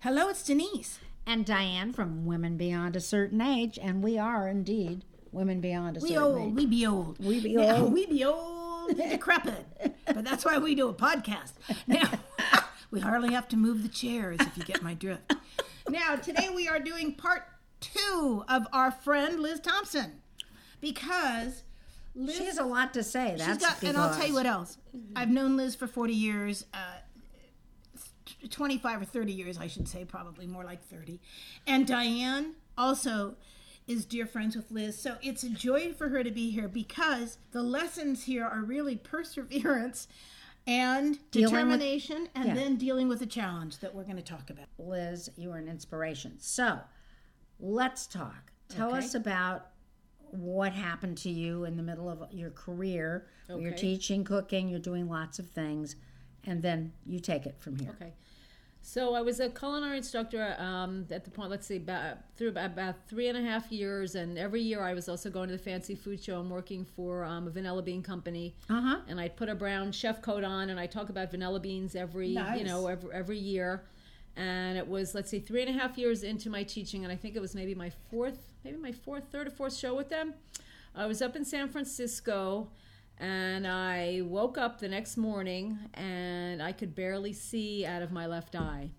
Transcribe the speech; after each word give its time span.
Hello, 0.00 0.28
it's 0.28 0.42
Denise. 0.42 0.98
And 1.26 1.44
Diane 1.44 1.92
from 1.92 2.24
Women 2.26 2.56
Beyond 2.56 2.96
a 2.96 3.00
Certain 3.00 3.40
Age, 3.40 3.78
and 3.80 4.02
we 4.02 4.18
are 4.18 4.48
indeed 4.48 5.04
women 5.32 5.60
beyond 5.60 5.96
a 5.96 6.00
certain 6.00 6.16
age. 6.16 6.18
We 6.18 6.24
certain 6.24 6.40
old, 6.40 6.48
age. 6.48 6.54
we 6.54 6.66
be 6.66 6.86
old. 6.86 7.24
We 7.24 7.40
be 7.40 7.54
Now, 7.54 7.76
old. 7.76 7.92
we 7.92 8.06
be 8.06 8.24
old 8.24 8.90
and 8.98 9.10
decrepit. 9.10 9.66
but 10.06 10.24
that's 10.24 10.44
why 10.44 10.58
we 10.58 10.74
do 10.74 10.88
a 10.88 10.94
podcast. 10.94 11.52
Now, 11.86 12.10
we 12.90 13.00
hardly 13.00 13.32
have 13.34 13.46
to 13.48 13.56
move 13.56 13.82
the 13.82 13.88
chairs 13.88 14.38
if 14.40 14.56
you 14.56 14.64
get 14.64 14.82
my 14.82 14.94
drift. 14.94 15.34
Now, 15.88 16.16
today 16.16 16.48
we 16.54 16.66
are 16.66 16.80
doing 16.80 17.14
part 17.14 17.42
two 17.80 18.42
of 18.48 18.66
our 18.72 18.90
friend 18.90 19.40
Liz 19.40 19.60
Thompson. 19.60 20.14
Because 20.80 21.62
Liz 22.16 22.38
She 22.38 22.44
has 22.46 22.58
a 22.58 22.64
lot 22.64 22.94
to 22.94 23.02
say. 23.04 23.34
She's 23.36 23.46
That's 23.46 23.64
got, 23.64 23.82
and 23.82 23.96
I'll 23.98 24.14
tell 24.16 24.26
you 24.26 24.34
what 24.34 24.46
else. 24.46 24.78
I've 25.14 25.30
known 25.30 25.56
Liz 25.58 25.74
for 25.76 25.86
40 25.86 26.14
years, 26.14 26.64
uh, 26.72 26.78
25 28.48 29.02
or 29.02 29.04
30 29.04 29.32
years, 29.32 29.58
I 29.58 29.66
should 29.66 29.88
say, 29.88 30.04
probably 30.04 30.46
more 30.46 30.64
like 30.64 30.82
30. 30.84 31.20
And 31.66 31.86
Diane 31.86 32.54
also 32.78 33.36
is 33.86 34.04
dear 34.04 34.26
friends 34.26 34.54
with 34.56 34.70
Liz. 34.70 34.98
So 34.98 35.16
it's 35.22 35.42
a 35.42 35.50
joy 35.50 35.92
for 35.92 36.08
her 36.10 36.22
to 36.22 36.30
be 36.30 36.50
here 36.50 36.68
because 36.68 37.38
the 37.52 37.62
lessons 37.62 38.24
here 38.24 38.44
are 38.44 38.60
really 38.62 38.96
perseverance 38.96 40.06
and 40.66 41.18
Dealing 41.30 41.44
with- 41.44 41.50
determination 41.52 42.28
and 42.34 42.48
yeah. 42.48 42.54
then 42.54 42.76
dealing 42.76 43.08
with 43.08 43.22
a 43.22 43.26
challenge 43.26 43.78
that 43.78 43.94
we're 43.94 44.04
going 44.04 44.16
to 44.16 44.22
talk 44.22 44.50
about. 44.50 44.66
Liz, 44.78 45.30
you 45.36 45.50
are 45.50 45.56
an 45.58 45.68
inspiration. 45.68 46.36
So 46.38 46.78
let's 47.58 48.06
talk. 48.06 48.52
Tell 48.68 48.90
Okay. 48.90 48.98
us 48.98 49.14
about 49.14 49.66
what 50.30 50.72
happened 50.72 51.16
to 51.18 51.30
you 51.30 51.64
in 51.64 51.76
the 51.76 51.82
middle 51.82 52.08
of 52.08 52.22
your 52.32 52.50
career. 52.50 53.26
where 53.48 53.58
You're 53.58 53.72
teaching 53.72 54.22
cooking, 54.22 54.68
you're 54.68 54.78
doing 54.78 55.08
lots 55.08 55.40
of 55.40 55.50
things, 55.50 55.96
and 56.44 56.62
then 56.62 56.92
you 57.06 57.20
take 57.20 57.46
it 57.46 57.56
from 57.58 57.78
here. 57.78 57.90
Okay. 58.00 58.12
So 58.82 59.14
I 59.14 59.20
was 59.20 59.40
a 59.40 59.48
culinary 59.50 59.98
instructor 59.98 60.56
um, 60.58 61.06
at 61.10 61.24
the 61.24 61.30
point, 61.30 61.50
let's 61.50 61.66
see, 61.66 61.76
about, 61.76 62.16
through 62.36 62.48
about, 62.48 62.72
about 62.72 62.96
three 63.08 63.28
and 63.28 63.36
a 63.36 63.42
half 63.42 63.70
years. 63.70 64.14
And 64.14 64.38
every 64.38 64.62
year 64.62 64.82
I 64.82 64.94
was 64.94 65.08
also 65.08 65.30
going 65.30 65.48
to 65.48 65.56
the 65.56 65.62
fancy 65.62 65.94
food 65.94 66.22
show 66.22 66.40
and 66.40 66.50
working 66.50 66.84
for 66.84 67.24
um, 67.24 67.46
a 67.46 67.50
vanilla 67.50 67.82
bean 67.82 68.02
company. 68.02 68.54
Uh 68.68 68.80
huh. 68.80 69.00
And 69.06 69.20
I'd 69.20 69.36
put 69.36 69.48
a 69.48 69.54
brown 69.54 69.92
chef 69.92 70.22
coat 70.22 70.44
on 70.44 70.70
and 70.70 70.80
I 70.80 70.86
talk 70.86 71.10
about 71.10 71.30
vanilla 71.30 71.60
beans 71.60 71.94
every, 71.94 72.28
you 72.28 72.64
know, 72.64 72.86
every, 72.86 73.12
every 73.12 73.38
year. 73.38 73.84
And 74.36 74.78
it 74.78 74.88
was, 74.88 75.14
let's 75.14 75.30
see, 75.30 75.40
three 75.40 75.60
and 75.60 75.70
a 75.70 75.78
half 75.78 75.98
years 75.98 76.22
into 76.22 76.48
my 76.48 76.62
teaching. 76.62 77.04
And 77.04 77.12
I 77.12 77.16
think 77.16 77.36
it 77.36 77.40
was 77.40 77.54
maybe 77.54 77.74
my 77.74 77.92
fourth, 78.10 78.38
maybe 78.64 78.78
my 78.78 78.92
fourth, 78.92 79.24
third 79.30 79.46
or 79.46 79.50
fourth 79.50 79.76
show 79.76 79.94
with 79.94 80.08
them. 80.08 80.34
I 80.94 81.06
was 81.06 81.20
up 81.20 81.36
in 81.36 81.44
San 81.44 81.68
Francisco 81.68 82.68
and 83.20 83.66
I 83.66 84.22
woke 84.24 84.56
up 84.56 84.80
the 84.80 84.88
next 84.88 85.18
morning 85.18 85.78
and 85.92 86.62
I 86.62 86.72
could 86.72 86.94
barely 86.94 87.34
see 87.34 87.84
out 87.84 88.00
of 88.00 88.10
my 88.10 88.26
left 88.26 88.56
eye. 88.56 88.90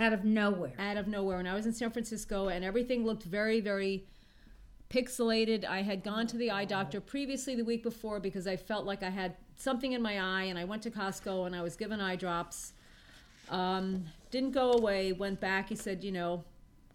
Out 0.00 0.12
of 0.12 0.24
nowhere. 0.24 0.72
Out 0.78 0.96
of 0.96 1.06
nowhere. 1.06 1.38
And 1.38 1.48
I 1.48 1.54
was 1.54 1.64
in 1.64 1.72
San 1.72 1.90
Francisco 1.90 2.48
and 2.48 2.64
everything 2.64 3.06
looked 3.06 3.22
very, 3.22 3.60
very 3.60 4.04
pixelated. 4.90 5.64
I 5.64 5.82
had 5.82 6.02
gone 6.02 6.26
to 6.26 6.36
the 6.36 6.50
eye 6.50 6.64
doctor 6.64 7.00
previously 7.00 7.54
the 7.54 7.64
week 7.64 7.84
before 7.84 8.18
because 8.18 8.48
I 8.48 8.56
felt 8.56 8.84
like 8.84 9.04
I 9.04 9.10
had 9.10 9.36
something 9.56 9.92
in 9.92 10.02
my 10.02 10.18
eye 10.18 10.44
and 10.44 10.58
I 10.58 10.64
went 10.64 10.82
to 10.82 10.90
Costco 10.90 11.46
and 11.46 11.54
I 11.54 11.62
was 11.62 11.76
given 11.76 12.00
eye 12.00 12.16
drops. 12.16 12.72
Um, 13.48 14.06
didn't 14.32 14.52
go 14.52 14.72
away, 14.72 15.12
went 15.12 15.40
back. 15.40 15.68
He 15.68 15.76
said, 15.76 16.02
you 16.02 16.10
know, 16.12 16.42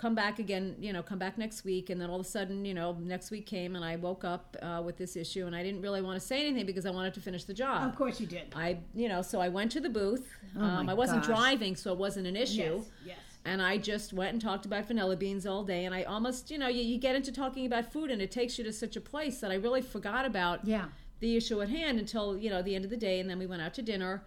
come 0.03 0.15
back 0.15 0.37
again, 0.37 0.75
you 0.81 0.91
know, 0.91 1.01
come 1.01 1.17
back 1.17 1.37
next 1.37 1.63
week. 1.63 1.89
And 1.89 1.99
then 1.99 2.09
all 2.09 2.19
of 2.19 2.25
a 2.25 2.29
sudden, 2.29 2.65
you 2.65 2.73
know, 2.73 2.97
next 2.99 3.31
week 3.31 3.45
came 3.45 3.73
and 3.77 3.85
I 3.85 3.95
woke 3.95 4.25
up 4.25 4.57
uh, 4.61 4.81
with 4.83 4.97
this 4.97 5.15
issue 5.15 5.47
and 5.47 5.55
I 5.55 5.63
didn't 5.63 5.81
really 5.81 6.01
want 6.01 6.19
to 6.19 6.27
say 6.27 6.45
anything 6.45 6.65
because 6.65 6.85
I 6.85 6.89
wanted 6.89 7.13
to 7.13 7.21
finish 7.21 7.45
the 7.45 7.53
job. 7.53 7.87
Of 7.89 7.95
course 7.95 8.19
you 8.19 8.27
did. 8.27 8.47
I, 8.53 8.79
you 8.93 9.07
know, 9.07 9.21
so 9.21 9.39
I 9.39 9.47
went 9.47 9.71
to 9.71 9.79
the 9.79 9.87
booth. 9.87 10.27
Oh 10.57 10.61
um, 10.61 10.89
I 10.89 10.93
wasn't 10.93 11.21
gosh. 11.25 11.27
driving, 11.27 11.77
so 11.77 11.93
it 11.93 11.97
wasn't 11.97 12.27
an 12.27 12.35
issue. 12.35 12.81
Yes, 12.83 12.85
yes. 13.05 13.17
And 13.45 13.61
I 13.61 13.77
just 13.77 14.11
went 14.11 14.33
and 14.33 14.41
talked 14.41 14.65
about 14.65 14.85
vanilla 14.89 15.15
beans 15.15 15.47
all 15.47 15.63
day. 15.63 15.85
And 15.85 15.95
I 15.95 16.03
almost, 16.03 16.51
you 16.51 16.57
know, 16.57 16.67
you, 16.67 16.83
you 16.83 16.97
get 16.97 17.15
into 17.15 17.31
talking 17.31 17.65
about 17.65 17.89
food 17.93 18.11
and 18.11 18.21
it 18.21 18.29
takes 18.29 18.57
you 18.57 18.65
to 18.65 18.73
such 18.73 18.97
a 18.97 19.01
place 19.01 19.39
that 19.39 19.51
I 19.51 19.55
really 19.55 19.81
forgot 19.81 20.25
about 20.25 20.65
Yeah. 20.65 20.87
the 21.21 21.37
issue 21.37 21.61
at 21.61 21.69
hand 21.69 21.97
until, 21.97 22.37
you 22.37 22.49
know, 22.49 22.61
the 22.61 22.75
end 22.75 22.83
of 22.83 22.92
the 22.92 22.97
day. 22.97 23.21
And 23.21 23.30
then 23.30 23.39
we 23.39 23.45
went 23.45 23.61
out 23.61 23.73
to 23.75 23.81
dinner. 23.81 24.23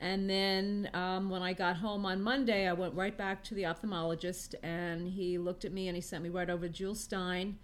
And 0.00 0.30
then 0.30 0.90
um, 0.94 1.28
when 1.28 1.42
I 1.42 1.52
got 1.52 1.76
home 1.76 2.06
on 2.06 2.22
Monday, 2.22 2.68
I 2.68 2.72
went 2.72 2.94
right 2.94 3.16
back 3.16 3.42
to 3.44 3.54
the 3.54 3.64
ophthalmologist 3.64 4.54
and 4.62 5.08
he 5.08 5.38
looked 5.38 5.64
at 5.64 5.72
me 5.72 5.88
and 5.88 5.96
he 5.96 6.00
sent 6.00 6.22
me 6.22 6.28
right 6.30 6.48
over 6.48 6.68
to 6.68 6.72
Jules 6.72 7.00
Stein. 7.00 7.58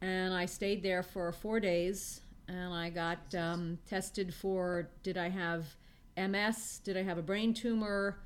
And 0.00 0.32
I 0.32 0.46
stayed 0.46 0.82
there 0.82 1.02
for 1.02 1.32
four 1.32 1.58
days 1.58 2.20
and 2.46 2.72
I 2.72 2.90
got 2.90 3.34
um, 3.34 3.78
tested 3.88 4.32
for 4.32 4.88
did 5.02 5.16
I 5.16 5.28
have 5.28 5.74
MS? 6.16 6.80
Did 6.84 6.96
I 6.96 7.02
have 7.02 7.18
a 7.18 7.22
brain 7.22 7.52
tumor? 7.52 8.18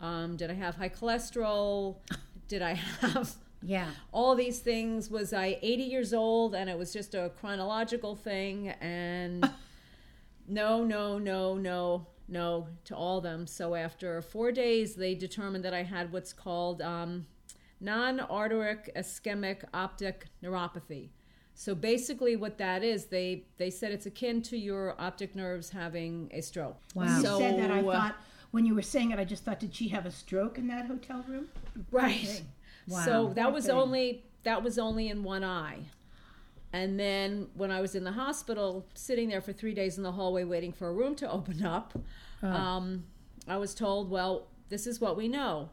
Um, 0.00 0.36
did 0.36 0.50
I 0.50 0.54
have 0.54 0.74
high 0.74 0.88
cholesterol? 0.88 1.96
Did 2.48 2.62
I 2.62 2.74
have 2.74 3.32
Yeah. 3.62 3.90
all 4.10 4.34
these 4.34 4.58
things? 4.58 5.08
Was 5.08 5.32
I 5.32 5.58
80 5.62 5.82
years 5.84 6.12
old 6.12 6.54
and 6.56 6.68
it 6.68 6.76
was 6.76 6.92
just 6.92 7.14
a 7.14 7.30
chronological 7.38 8.16
thing? 8.16 8.70
And 8.80 9.48
no, 10.48 10.82
no, 10.84 11.18
no, 11.18 11.56
no, 11.56 12.06
no 12.28 12.68
to 12.84 12.94
all 12.94 13.18
of 13.18 13.24
them. 13.24 13.46
So 13.46 13.74
after 13.74 14.22
four 14.22 14.52
days, 14.52 14.94
they 14.94 15.14
determined 15.14 15.64
that 15.64 15.74
I 15.74 15.82
had 15.82 16.12
what's 16.12 16.32
called 16.32 16.82
um, 16.82 17.26
non-arteritic 17.80 18.94
ischemic 18.94 19.64
optic 19.72 20.26
neuropathy. 20.42 21.08
So 21.54 21.74
basically, 21.74 22.36
what 22.36 22.58
that 22.58 22.84
is, 22.84 23.06
they 23.06 23.44
they 23.56 23.70
said 23.70 23.90
it's 23.90 24.06
akin 24.06 24.42
to 24.42 24.56
your 24.56 24.94
optic 25.00 25.34
nerves 25.34 25.70
having 25.70 26.30
a 26.32 26.40
stroke. 26.40 26.76
Wow. 26.94 27.16
You 27.16 27.22
So, 27.22 27.38
said 27.38 27.58
that 27.58 27.70
I 27.70 27.80
uh, 27.80 27.92
thought, 27.92 28.16
when 28.52 28.64
you 28.64 28.74
were 28.74 28.82
saying 28.82 29.10
it, 29.10 29.18
I 29.18 29.24
just 29.24 29.44
thought, 29.44 29.58
did 29.58 29.74
she 29.74 29.88
have 29.88 30.06
a 30.06 30.10
stroke 30.10 30.58
in 30.58 30.68
that 30.68 30.86
hotel 30.86 31.24
room? 31.26 31.48
Right. 31.90 32.22
Okay. 32.22 32.44
Wow. 32.86 33.04
So 33.04 33.32
that 33.34 33.52
was 33.52 33.68
only 33.68 34.24
that 34.44 34.62
was 34.62 34.78
only 34.78 35.08
in 35.08 35.24
one 35.24 35.42
eye. 35.42 35.80
And 36.72 37.00
then 37.00 37.48
when 37.54 37.70
I 37.70 37.80
was 37.80 37.94
in 37.94 38.04
the 38.04 38.12
hospital, 38.12 38.86
sitting 38.94 39.28
there 39.28 39.40
for 39.40 39.52
three 39.52 39.74
days 39.74 39.96
in 39.96 40.02
the 40.02 40.12
hallway 40.12 40.44
waiting 40.44 40.72
for 40.72 40.88
a 40.88 40.92
room 40.92 41.14
to 41.16 41.30
open 41.38 41.64
up, 41.64 41.98
um, 42.42 43.04
I 43.46 43.56
was 43.56 43.74
told, 43.74 44.10
"Well, 44.10 44.48
this 44.68 44.86
is 44.86 45.00
what 45.00 45.16
we 45.16 45.28
know. 45.28 45.70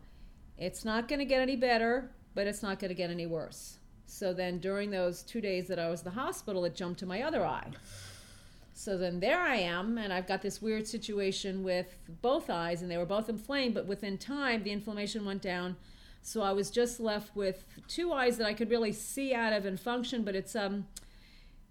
It's 0.57 0.85
not 0.85 1.07
going 1.07 1.19
to 1.19 1.25
get 1.25 1.41
any 1.41 1.57
better, 1.57 2.11
but 2.33 2.47
it's 2.47 2.63
not 2.63 2.79
going 2.79 2.89
to 2.89 2.95
get 2.95 3.09
any 3.09 3.25
worse." 3.27 3.79
So 4.05 4.33
then, 4.33 4.59
during 4.59 4.91
those 4.91 5.23
two 5.23 5.41
days 5.41 5.67
that 5.67 5.79
I 5.79 5.89
was 5.89 6.01
in 6.01 6.05
the 6.05 6.11
hospital, 6.11 6.63
it 6.65 6.75
jumped 6.75 6.99
to 7.01 7.05
my 7.05 7.21
other 7.21 7.45
eye. 7.45 7.71
So 8.77 8.97
then 8.97 9.21
there 9.21 9.39
I 9.39 9.55
am, 9.55 9.97
and 9.97 10.11
I've 10.11 10.27
got 10.27 10.41
this 10.41 10.61
weird 10.61 10.85
situation 10.85 11.63
with 11.63 11.97
both 12.21 12.49
eyes, 12.49 12.81
and 12.81 12.91
they 12.91 12.97
were 12.97 13.05
both 13.05 13.29
inflamed, 13.29 13.73
but 13.73 13.85
within 13.85 14.17
time, 14.17 14.63
the 14.63 14.71
inflammation 14.71 15.23
went 15.25 15.41
down. 15.41 15.77
So 16.25 16.41
I 16.41 16.53
was 16.53 16.71
just 16.71 16.99
left 16.99 17.35
with 17.35 17.65
two 17.87 18.11
eyes 18.11 18.37
that 18.37 18.47
I 18.47 18.53
could 18.55 18.71
really 18.71 18.91
see 18.91 19.31
out 19.35 19.53
of 19.53 19.63
and 19.63 19.79
function, 19.79 20.23
but 20.23 20.35
it's 20.35 20.55
um 20.55 20.87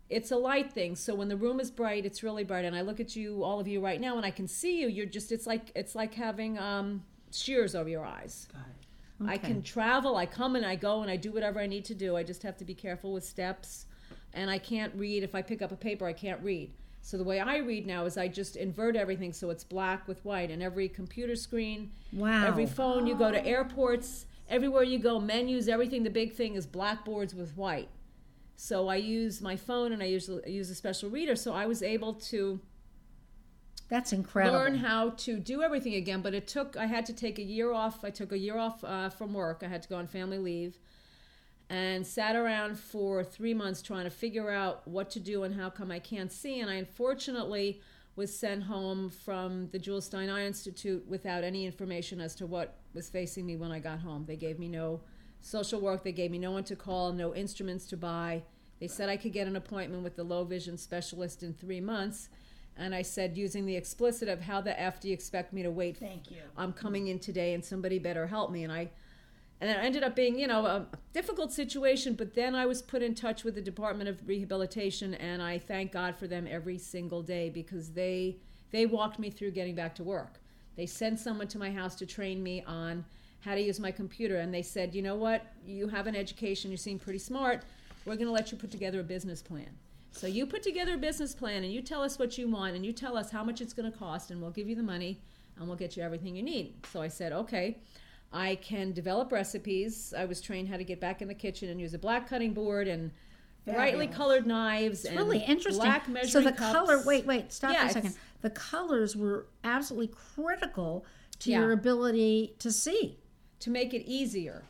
it's 0.09 0.31
a 0.31 0.37
light 0.37 0.73
thing. 0.73 0.95
So 0.95 1.13
when 1.15 1.29
the 1.29 1.37
room 1.37 1.59
is 1.59 1.73
bright, 1.73 2.07
it's 2.07 2.23
really 2.23 2.45
bright. 2.45 2.65
And 2.65 2.77
I 2.77 2.83
look 2.83 3.01
at 3.01 3.17
you, 3.17 3.43
all 3.43 3.59
of 3.59 3.67
you 3.67 3.81
right 3.81 4.01
now, 4.01 4.17
and 4.17 4.25
I 4.25 4.31
can 4.31 4.47
see 4.47 4.81
you. 4.81 4.87
You're 4.87 5.07
just 5.07 5.33
it's 5.33 5.45
like 5.47 5.73
it's 5.75 5.97
like 5.97 6.15
having 6.15 6.57
um 6.57 7.03
sheers 7.33 7.75
over 7.75 7.89
your 7.89 8.05
eyes. 8.07 8.47
I 9.27 9.35
Okay. 9.35 9.49
can 9.49 9.63
travel, 9.63 10.17
I 10.17 10.27
come 10.27 10.55
and 10.55 10.65
I 10.65 10.77
go 10.77 11.03
and 11.03 11.11
I 11.11 11.17
do 11.17 11.33
whatever 11.33 11.59
I 11.59 11.67
need 11.67 11.85
to 11.87 11.95
do. 11.95 12.17
I 12.17 12.23
just 12.23 12.43
have 12.45 12.57
to 12.59 12.65
be 12.65 12.75
careful 12.75 13.13
with 13.13 13.25
steps. 13.25 13.87
And 14.35 14.51
I 14.51 14.59
can't 14.59 14.95
read. 14.95 15.23
If 15.25 15.35
I 15.35 15.43
pick 15.43 15.63
up 15.63 15.73
a 15.73 15.77
paper, 15.77 16.07
I 16.07 16.13
can't 16.13 16.41
read. 16.43 16.71
So 17.03 17.17
the 17.17 17.25
way 17.25 17.41
I 17.41 17.57
read 17.59 17.87
now 17.87 18.05
is 18.05 18.17
I 18.17 18.29
just 18.29 18.55
invert 18.57 18.95
everything 18.97 19.33
so 19.33 19.51
it's 19.51 19.65
black 19.65 20.07
with 20.07 20.25
white. 20.25 20.51
And 20.51 20.63
every 20.63 20.89
computer 20.89 21.35
screen, 21.37 21.91
Wow. 22.13 22.47
every 22.47 22.67
phone, 22.67 23.07
you 23.07 23.15
go 23.17 23.31
to 23.33 23.45
airports, 23.47 24.27
everywhere 24.49 24.83
you 24.83 24.99
go, 24.99 25.19
menus, 25.21 25.69
everything, 25.69 26.03
the 26.03 26.11
big 26.11 26.35
thing 26.35 26.55
is 26.55 26.67
blackboards 26.67 27.35
with 27.35 27.57
white. 27.57 27.89
So 28.57 28.89
I 28.89 28.97
use 28.97 29.41
my 29.41 29.57
phone 29.57 29.93
and 29.93 30.03
I 30.03 30.07
usually 30.07 30.51
use 30.51 30.71
a 30.71 30.75
special 30.75 31.11
reader. 31.11 31.35
So 31.37 31.53
I 31.53 31.67
was 31.67 31.83
able 31.83 32.15
to 32.15 32.61
That's 33.89 34.13
incredible. 34.13 34.59
learn 34.59 34.77
how 34.77 35.11
to 35.11 35.39
do 35.39 35.63
everything 35.63 35.95
again. 35.95 36.21
But 36.23 36.35
it 36.35 36.47
took, 36.47 36.77
I 36.77 36.87
had 36.87 37.05
to 37.07 37.13
take 37.13 37.39
a 37.39 37.43
year 37.43 37.73
off. 37.73 38.05
I 38.05 38.11
took 38.11 38.33
a 38.33 38.39
year 38.39 38.57
off 38.57 38.85
uh, 38.85 39.09
from 39.09 39.35
work. 39.35 39.63
I 39.65 39.69
had 39.69 39.83
to 39.83 39.89
go 39.89 39.97
on 39.97 40.07
family 40.07 40.39
leave 40.39 40.79
and 41.71 42.07
sat 42.07 42.37
around 42.37 42.79
for 42.79 43.25
three 43.25 43.55
months 43.55 43.83
trying 43.83 44.05
to 44.05 44.11
figure 44.11 44.51
out 44.51 44.87
what 44.87 45.11
to 45.11 45.19
do 45.21 45.43
and 45.43 45.55
how 45.59 45.71
come 45.71 45.91
I 45.91 45.99
can't 45.99 46.31
see. 46.31 46.61
And 46.61 46.71
I 46.71 46.75
unfortunately 46.75 47.81
was 48.17 48.37
sent 48.37 48.63
home 48.63 49.11
from 49.11 49.69
the 49.71 49.79
Jules 49.79 50.07
Stein 50.07 50.31
Eye 50.31 50.47
Institute 50.47 51.05
without 51.09 51.43
any 51.43 51.67
information 51.67 52.21
as 52.21 52.35
to 52.37 52.47
what 52.47 52.77
was 52.95 53.09
facing 53.09 53.45
me 53.45 53.57
when 53.57 53.73
I 53.73 53.81
got 53.81 54.01
home. 54.01 54.25
They 54.27 54.37
gave 54.37 54.59
me 54.59 54.69
no 54.69 55.01
social 55.41 55.81
work, 55.81 56.05
they 56.05 56.13
gave 56.13 56.31
me 56.31 56.39
no 56.39 56.53
one 56.53 56.65
to 56.65 56.77
call, 56.77 57.13
no 57.13 57.35
instruments 57.35 57.87
to 57.87 57.97
buy. 57.97 58.43
They 58.81 58.89
said 58.89 59.09
I 59.09 59.17
could 59.17 59.33
get 59.33 59.47
an 59.47 59.57
appointment 59.57 60.03
with 60.03 60.17
the 60.17 60.25
low 60.25 60.45
vision 60.45 60.79
specialist 60.79 61.43
in 61.43 61.55
three 61.55 61.81
months. 61.81 62.29
And 62.77 62.95
I 62.95 63.03
said, 63.03 63.37
using 63.37 63.67
the 63.67 63.77
explicit 63.77 64.29
of 64.29 64.41
how 64.41 64.61
the 64.61 64.79
F 64.81 65.01
do 65.01 65.09
you 65.09 65.15
expect 65.15 65.53
me 65.53 65.63
to 65.63 65.71
wait? 65.71 65.97
Thank 65.97 66.31
you. 66.31 66.39
I'm 66.57 66.73
coming 66.73 67.07
in 67.07 67.21
today 67.21 67.55
and 67.55 67.65
somebody 67.65 68.01
better 68.01 68.27
help 68.27 68.51
me. 68.51 68.65
And 68.65 68.73
I, 68.73 68.91
and 69.61 69.71
it 69.71 69.77
ended 69.81 70.03
up 70.03 70.15
being, 70.17 70.39
you 70.39 70.47
know, 70.47 70.67
a 70.67 70.87
difficult 71.13 71.53
situation. 71.53 72.15
But 72.15 72.35
then 72.35 72.55
I 72.55 72.67
was 72.67 72.83
put 72.83 73.03
in 73.03 73.15
touch 73.15 73.45
with 73.45 73.55
the 73.55 73.63
Department 73.63 74.09
of 74.09 74.27
Rehabilitation, 74.27 75.15
and 75.15 75.43
I 75.43 75.59
thank 75.59 75.93
God 75.93 76.17
for 76.17 76.27
them 76.27 76.47
every 76.51 76.79
single 76.79 77.23
day 77.23 77.51
because 77.51 77.91
they 77.93 78.37
they 78.71 78.87
walked 78.87 79.19
me 79.19 79.31
through 79.31 79.53
getting 79.53 79.75
back 79.75 79.95
to 79.97 80.03
work. 80.03 80.41
They 80.77 80.87
sent 80.87 81.21
someone 81.21 81.47
to 81.49 81.59
my 81.59 81.71
house 81.71 81.95
to 81.97 82.07
train 82.07 82.43
me 82.43 82.65
on 82.67 83.05
how 83.41 83.55
to 83.55 83.61
use 83.61 83.79
my 83.79 83.93
computer. 83.93 84.39
And 84.39 84.53
they 84.53 84.63
said, 84.63 84.95
you 84.95 85.03
know 85.03 85.15
what? 85.15 85.47
You 85.65 85.87
have 85.89 86.07
an 86.07 86.17
education. 86.17 86.71
You 86.71 86.77
seem 86.77 86.99
pretty 86.99 87.19
smart. 87.19 87.63
We're 88.05 88.17
going 88.17 88.27
to 88.27 88.33
let 88.33 88.51
you 88.51 88.59
put 88.59 88.71
together 88.71 89.01
a 89.01 89.05
business 89.05 89.43
plan. 89.43 89.69
So 90.13 90.27
you 90.27 90.47
put 90.47 90.63
together 90.63 90.95
a 90.95 90.99
business 90.99 91.35
plan 91.35 91.65
and 91.65 91.73
you 91.73 91.83
tell 91.83 92.03
us 92.03 92.19
what 92.19 92.39
you 92.39 92.49
want 92.49 92.77
and 92.77 92.87
you 92.87 92.93
tell 92.93 93.17
us 93.17 93.31
how 93.31 93.45
much 93.45 93.61
it's 93.61 93.73
going 93.73 93.91
to 93.91 93.97
cost 93.97 94.31
and 94.31 94.41
we'll 94.41 94.51
give 94.51 94.69
you 94.69 94.77
the 94.77 94.83
money 94.83 95.21
and 95.57 95.67
we'll 95.67 95.77
get 95.77 95.97
you 95.97 96.03
everything 96.03 96.37
you 96.37 96.43
need. 96.43 96.75
So 96.93 97.03
I 97.03 97.09
said, 97.09 97.33
okay. 97.33 97.79
I 98.35 98.57
can 98.57 98.93
develop 98.93 99.31
recipes. 99.33 100.13
I 100.17 100.25
was 100.25 100.41
trained 100.41 100.69
how 100.69 100.77
to 100.77 100.85
get 100.85 101.01
back 101.01 101.23
in 101.23 101.29
the 101.29 101.35
kitchen 101.35 101.69
and 101.71 101.81
use 101.81 101.95
a 101.95 101.99
black 101.99 102.29
cutting 102.29 102.53
board 102.53 102.89
and 102.89 103.13
brightly 103.65 104.09
colored 104.09 104.45
knives 104.47 105.05
and 105.07 105.17
really 105.17 105.39
interesting. 105.39 105.83
black 105.85 106.09
measuring 106.09 106.45
so 106.45 106.51
the 106.51 106.53
cups. 106.57 106.73
color. 106.73 107.03
Wait, 107.07 107.25
wait, 107.27 107.53
stop 107.53 107.73
Yeah, 107.73 107.85
for 107.85 107.87
a 107.91 107.93
second. 107.93 108.15
The 108.43 108.51
colors 108.51 109.17
were 109.17 109.47
absolutely 109.63 110.13
critical 110.35 111.07
to 111.39 111.51
Yeah. 111.51 111.61
your 111.61 111.73
ability 111.73 112.57
to 112.59 112.71
see. 112.73 113.19
to 113.61 113.71
make 113.71 113.95
it 113.95 114.03
easier. 114.05 114.65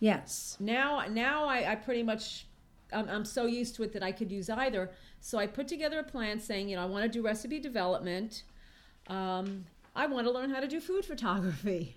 Yes. 0.00 0.56
now 0.58 1.04
now 1.08 1.44
I, 1.44 1.72
I 1.72 1.74
pretty 1.76 2.02
much 2.02 2.46
I'm, 2.92 3.08
I'm 3.08 3.24
so 3.24 3.46
used 3.46 3.76
to 3.76 3.84
it 3.84 3.92
that 3.92 4.02
I 4.02 4.10
could 4.10 4.32
use 4.32 4.50
either. 4.50 4.90
So 5.20 5.38
I 5.38 5.46
put 5.46 5.68
together 5.68 6.00
a 6.00 6.02
plan 6.04 6.40
saying, 6.40 6.68
you 6.68 6.76
know, 6.76 6.82
I 6.82 6.86
want 6.86 7.04
to 7.04 7.08
do 7.08 7.22
recipe 7.22 7.60
development. 7.60 8.42
Um, 9.06 9.66
I 9.94 10.06
want 10.06 10.26
to 10.26 10.32
learn 10.32 10.50
how 10.50 10.58
to 10.60 10.66
do 10.66 10.80
food 10.80 11.04
photography. 11.04 11.96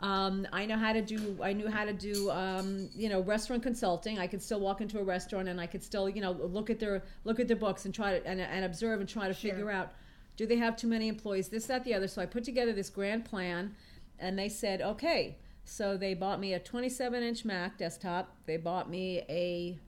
Um, 0.00 0.46
I 0.52 0.66
know 0.66 0.76
how 0.76 0.92
to 0.92 1.00
do. 1.00 1.38
I 1.42 1.52
knew 1.52 1.70
how 1.70 1.84
to 1.84 1.92
do. 1.92 2.30
Um, 2.30 2.90
you 2.94 3.08
know, 3.08 3.20
restaurant 3.20 3.62
consulting. 3.62 4.18
I 4.18 4.26
could 4.26 4.42
still 4.42 4.60
walk 4.60 4.80
into 4.80 4.98
a 4.98 5.02
restaurant 5.02 5.48
and 5.48 5.60
I 5.60 5.66
could 5.66 5.82
still, 5.82 6.08
you 6.08 6.20
know, 6.20 6.32
look 6.32 6.70
at 6.70 6.78
their 6.78 7.02
look 7.24 7.40
at 7.40 7.48
their 7.48 7.56
books 7.56 7.84
and 7.84 7.94
try 7.94 8.18
to 8.18 8.26
and, 8.26 8.40
and 8.40 8.64
observe 8.64 9.00
and 9.00 9.08
try 9.08 9.28
to 9.28 9.34
figure 9.34 9.70
out, 9.70 9.92
do 10.36 10.46
they 10.46 10.56
have 10.56 10.76
too 10.76 10.88
many 10.88 11.08
employees? 11.08 11.48
This, 11.48 11.66
that, 11.66 11.84
the 11.84 11.94
other. 11.94 12.08
So 12.08 12.20
I 12.20 12.26
put 12.26 12.44
together 12.44 12.72
this 12.72 12.90
grand 12.90 13.24
plan, 13.24 13.74
and 14.18 14.38
they 14.38 14.48
said, 14.48 14.82
okay. 14.82 15.38
So 15.66 15.96
they 15.96 16.12
bought 16.12 16.40
me 16.40 16.52
a 16.52 16.58
27 16.58 17.22
inch 17.22 17.44
Mac 17.46 17.78
desktop. 17.78 18.36
They 18.44 18.58
bought 18.58 18.90
me 18.90 19.22
a 19.30 19.78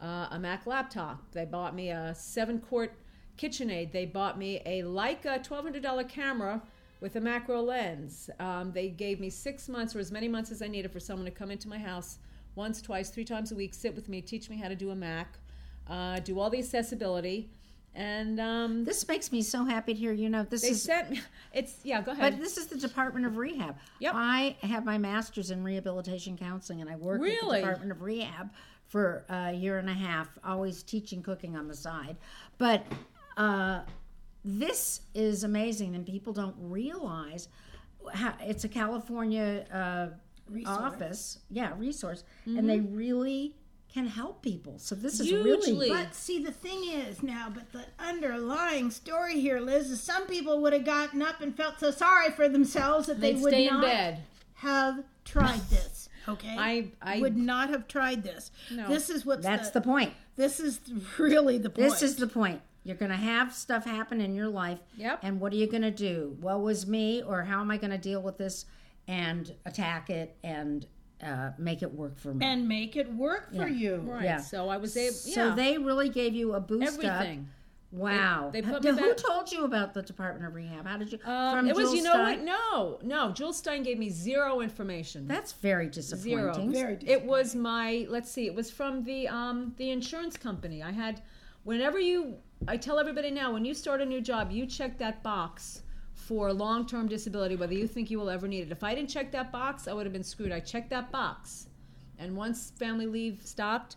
uh, 0.00 0.28
a 0.30 0.38
Mac 0.38 0.66
laptop. 0.66 1.32
They 1.32 1.44
bought 1.44 1.74
me 1.74 1.90
a 1.90 2.14
seven 2.16 2.60
quart 2.60 2.92
KitchenAid. 3.38 3.92
They 3.92 4.06
bought 4.06 4.38
me 4.38 4.60
a 4.64 4.82
Leica 4.82 5.44
$1,200 5.44 6.08
camera 6.08 6.62
with 7.00 7.16
a 7.16 7.20
macro 7.20 7.60
lens. 7.60 8.30
Um, 8.40 8.72
they 8.72 8.88
gave 8.88 9.20
me 9.20 9.30
six 9.30 9.68
months 9.68 9.94
or 9.94 9.98
as 9.98 10.10
many 10.12 10.28
months 10.28 10.50
as 10.50 10.62
I 10.62 10.68
needed 10.68 10.92
for 10.92 11.00
someone 11.00 11.24
to 11.26 11.30
come 11.30 11.50
into 11.50 11.68
my 11.68 11.78
house 11.78 12.18
once, 12.54 12.80
twice, 12.80 13.10
three 13.10 13.24
times 13.24 13.52
a 13.52 13.54
week, 13.54 13.74
sit 13.74 13.94
with 13.94 14.08
me, 14.08 14.20
teach 14.20 14.48
me 14.48 14.56
how 14.56 14.68
to 14.68 14.76
do 14.76 14.90
a 14.90 14.94
Mac, 14.94 15.38
uh, 15.88 16.20
do 16.20 16.38
all 16.38 16.50
the 16.50 16.58
accessibility. 16.58 17.50
And 17.96 18.40
um, 18.40 18.84
This 18.84 19.06
makes 19.06 19.30
me 19.30 19.42
so 19.42 19.64
happy 19.64 19.94
to 19.94 19.98
hear. 19.98 20.12
You 20.12 20.28
know, 20.28 20.42
this 20.44 20.62
they 20.62 20.68
is. 20.68 20.82
sent 20.82 21.10
me, 21.10 21.20
it's, 21.52 21.76
yeah, 21.84 22.00
go 22.02 22.12
ahead. 22.12 22.32
But 22.34 22.40
this 22.40 22.56
is 22.58 22.66
the 22.66 22.76
Department 22.78 23.24
of 23.26 23.36
Rehab. 23.36 23.76
Yep. 24.00 24.12
I 24.16 24.56
have 24.62 24.84
my 24.84 24.98
master's 24.98 25.50
in 25.50 25.62
rehabilitation 25.62 26.36
counseling, 26.36 26.80
and 26.80 26.90
I 26.90 26.96
work 26.96 27.20
with 27.20 27.30
Really? 27.30 27.60
the 27.60 27.66
Department 27.66 27.92
of 27.92 28.02
Rehab 28.02 28.50
for 28.86 29.24
a 29.28 29.52
year 29.52 29.78
and 29.78 29.88
a 29.88 29.94
half, 29.94 30.28
always 30.44 30.82
teaching 30.82 31.22
cooking 31.22 31.56
on 31.56 31.68
the 31.68 31.74
side. 31.74 32.16
But 32.58 32.84
uh, 33.36 33.80
this 34.44 35.00
is 35.14 35.44
amazing, 35.44 35.94
and 35.94 36.04
people 36.06 36.32
don't 36.32 36.56
realize 36.58 37.48
how, 38.12 38.34
it's 38.40 38.64
a 38.64 38.68
California 38.68 39.64
uh, 39.72 40.08
office, 40.66 41.38
yeah, 41.50 41.72
resource, 41.78 42.24
and 42.44 42.68
they 42.68 42.80
really 42.80 43.54
can 43.92 44.06
help 44.08 44.42
people. 44.42 44.74
So 44.78 44.94
this 44.96 45.20
is 45.20 45.28
Hugely. 45.28 45.72
really 45.72 45.88
But 45.88 46.14
see, 46.14 46.42
the 46.42 46.50
thing 46.50 46.84
is 46.90 47.22
now, 47.22 47.48
but 47.54 47.70
the 47.72 47.84
underlying 48.04 48.90
story 48.90 49.40
here, 49.40 49.60
Liz, 49.60 49.90
is 49.90 50.02
some 50.02 50.26
people 50.26 50.60
would 50.62 50.72
have 50.72 50.84
gotten 50.84 51.22
up 51.22 51.40
and 51.40 51.56
felt 51.56 51.78
so 51.78 51.92
sorry 51.92 52.30
for 52.32 52.48
themselves 52.48 53.06
that 53.06 53.20
they 53.20 53.34
They'd 53.34 53.42
would 53.42 53.52
stay 53.52 53.68
in 53.68 53.74
not 53.74 53.82
bed. 53.82 54.18
have 54.54 55.04
tried 55.24 55.60
this. 55.70 56.08
Okay, 56.28 56.56
I- 56.58 56.90
I- 57.00 57.20
would 57.20 57.36
not 57.36 57.68
have 57.70 57.86
tried 57.86 58.22
this. 58.24 58.50
No. 58.70 58.88
This 58.88 59.10
is 59.10 59.24
what's 59.24 59.44
that's 59.44 59.70
the, 59.70 59.78
the 59.80 59.84
point. 59.86 60.12
this 60.36 60.58
is 60.58 60.80
really 61.18 61.58
the 61.58 61.70
point. 61.70 61.88
This 61.90 62.02
is 62.02 62.16
the 62.16 62.26
point. 62.26 62.60
You're 62.84 62.96
going 62.96 63.10
to 63.10 63.16
have 63.16 63.52
stuff 63.52 63.84
happen 63.84 64.20
in 64.20 64.34
your 64.34 64.48
life. 64.48 64.78
Yep. 64.96 65.20
And 65.22 65.40
what 65.40 65.52
are 65.52 65.56
you 65.56 65.66
going 65.66 65.82
to 65.82 65.90
do? 65.90 66.36
What 66.40 66.60
was 66.60 66.86
me, 66.86 67.22
or 67.22 67.42
how 67.42 67.60
am 67.60 67.70
I 67.70 67.78
going 67.78 67.90
to 67.92 67.98
deal 67.98 68.20
with 68.20 68.36
this 68.38 68.66
and 69.08 69.52
attack 69.66 70.10
it 70.10 70.36
and 70.44 70.86
uh, 71.22 71.50
make 71.58 71.82
it 71.82 71.92
work 71.92 72.18
for 72.18 72.34
me? 72.34 72.44
and 72.44 72.68
make 72.68 72.96
it 72.96 73.10
work 73.12 73.54
for 73.54 73.66
you. 73.66 73.96
right. 74.06 74.24
yeah. 74.24 74.38
So 74.38 74.68
I 74.68 74.76
was 74.76 74.96
able, 74.96 75.16
yeah, 75.24 75.34
So 75.34 75.54
they 75.54 75.78
really 75.78 76.08
gave 76.10 76.34
you 76.34 76.52
a 76.54 76.60
boost 76.60 76.94
everything. 76.94 77.40
up. 77.40 77.98
Wow. 77.98 78.50
They- 78.52 78.60
they 78.60 78.68
put 78.70 78.84
Who 78.84 78.96
back- 78.96 79.16
told 79.16 79.52
you 79.52 79.64
about 79.64 79.94
the 79.94 80.02
Department 80.02 80.44
of 80.46 80.54
Rehab? 80.54 80.84
How 80.86 80.96
did 80.98 81.12
you? 81.12 81.18
Um, 81.24 81.66
it 81.68 81.76
was, 81.76 81.84
Jules 81.90 81.94
you 81.96 82.02
know 82.02 82.18
what? 82.18 82.40
No, 82.40 82.98
no. 83.02 83.30
Jules 83.32 83.56
Stein 83.58 83.82
gave 83.84 83.98
me 83.98 84.10
zero 84.10 84.60
information. 84.60 85.28
That's 85.28 85.52
very 85.52 85.86
disappointing. 85.88 86.24
zero. 86.32 86.52
Very 86.54 86.96
disappointing. 86.96 87.08
It 87.08 87.24
was 87.24 87.54
my. 87.54 88.04
Let's 88.10 88.30
see. 88.32 88.46
It 88.46 88.54
was 88.54 88.68
from 88.70 89.04
the 89.04 89.28
um 89.28 89.74
the 89.78 89.90
insurance 89.90 90.36
company. 90.36 90.82
I 90.82 90.90
had. 90.90 91.22
Whenever 91.62 91.98
you, 91.98 92.34
I 92.66 92.76
tell 92.76 92.98
everybody 92.98 93.30
now, 93.30 93.52
when 93.52 93.64
you 93.64 93.74
start 93.74 94.00
a 94.00 94.06
new 94.06 94.20
job, 94.20 94.50
you 94.50 94.66
check 94.66 94.98
that 94.98 95.22
box 95.22 95.82
for 96.14 96.52
long 96.52 96.86
term 96.86 97.08
disability, 97.08 97.56
whether 97.56 97.74
you 97.74 97.86
think 97.86 98.10
you 98.10 98.18
will 98.18 98.30
ever 98.30 98.48
need 98.48 98.62
it. 98.62 98.72
If 98.72 98.82
I 98.82 98.94
didn't 98.94 99.10
check 99.10 99.32
that 99.32 99.52
box, 99.52 99.86
I 99.86 99.92
would 99.92 100.06
have 100.06 100.12
been 100.12 100.24
screwed. 100.24 100.52
I 100.52 100.60
checked 100.60 100.90
that 100.90 101.10
box, 101.10 101.66
and 102.18 102.36
once 102.36 102.72
family 102.76 103.06
leave 103.06 103.40
stopped. 103.44 103.96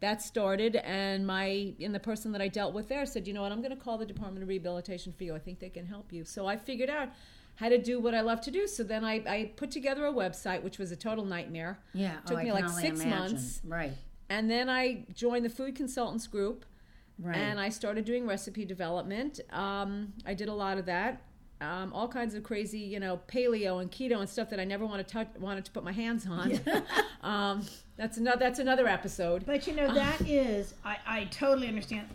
That 0.00 0.22
started, 0.22 0.76
and 0.76 1.26
my 1.26 1.74
and 1.78 1.94
the 1.94 2.00
person 2.00 2.32
that 2.32 2.40
I 2.40 2.48
dealt 2.48 2.72
with 2.72 2.88
there 2.88 3.04
said, 3.04 3.28
"You 3.28 3.34
know 3.34 3.42
what? 3.42 3.52
I'm 3.52 3.60
going 3.60 3.76
to 3.76 3.84
call 3.84 3.98
the 3.98 4.06
Department 4.06 4.42
of 4.42 4.48
Rehabilitation 4.48 5.12
for 5.12 5.24
you. 5.24 5.34
I 5.34 5.38
think 5.38 5.58
they 5.58 5.68
can 5.68 5.84
help 5.84 6.10
you." 6.10 6.24
So 6.24 6.46
I 6.46 6.56
figured 6.56 6.88
out 6.88 7.10
how 7.56 7.68
to 7.68 7.76
do 7.76 8.00
what 8.00 8.14
I 8.14 8.22
love 8.22 8.40
to 8.40 8.50
do. 8.50 8.66
So 8.66 8.82
then 8.82 9.04
I, 9.04 9.22
I 9.28 9.50
put 9.56 9.70
together 9.70 10.06
a 10.06 10.12
website, 10.12 10.62
which 10.62 10.78
was 10.78 10.90
a 10.90 10.96
total 10.96 11.26
nightmare. 11.26 11.78
Yeah. 11.92 12.14
It 12.14 12.26
Took 12.26 12.38
oh, 12.38 12.42
me 12.42 12.52
like 12.52 12.70
six 12.70 13.00
imagine. 13.00 13.10
months. 13.10 13.60
Right. 13.62 13.92
And 14.30 14.50
then 14.50 14.70
I 14.70 15.04
joined 15.12 15.44
the 15.44 15.50
food 15.50 15.76
consultants 15.76 16.26
group, 16.26 16.64
Right. 17.22 17.36
and 17.36 17.60
I 17.60 17.68
started 17.68 18.04
doing 18.04 18.26
recipe 18.26 18.64
development. 18.64 19.40
Um, 19.50 20.12
I 20.24 20.34
did 20.34 20.48
a 20.48 20.54
lot 20.54 20.78
of 20.78 20.86
that. 20.86 21.22
Um, 21.60 21.92
all 21.92 22.08
kinds 22.08 22.34
of 22.34 22.42
crazy, 22.42 22.78
you 22.78 22.98
know, 22.98 23.20
paleo 23.28 23.82
and 23.82 23.90
keto 23.90 24.18
and 24.18 24.28
stuff 24.28 24.48
that 24.48 24.58
I 24.58 24.64
never 24.64 24.86
want 24.86 25.06
to 25.06 25.12
touch, 25.12 25.28
wanted 25.38 25.66
to 25.66 25.70
put 25.70 25.84
my 25.84 25.92
hands 25.92 26.26
on. 26.26 26.58
um, 27.22 27.66
that's 27.98 28.16
another. 28.16 28.38
That's 28.38 28.58
another 28.58 28.86
episode. 28.86 29.44
But 29.44 29.66
you 29.66 29.74
know 29.74 29.92
that 29.92 30.22
is 30.22 30.72
I, 30.82 30.96
I 31.06 31.24
totally 31.24 31.68
understand, 31.68 32.08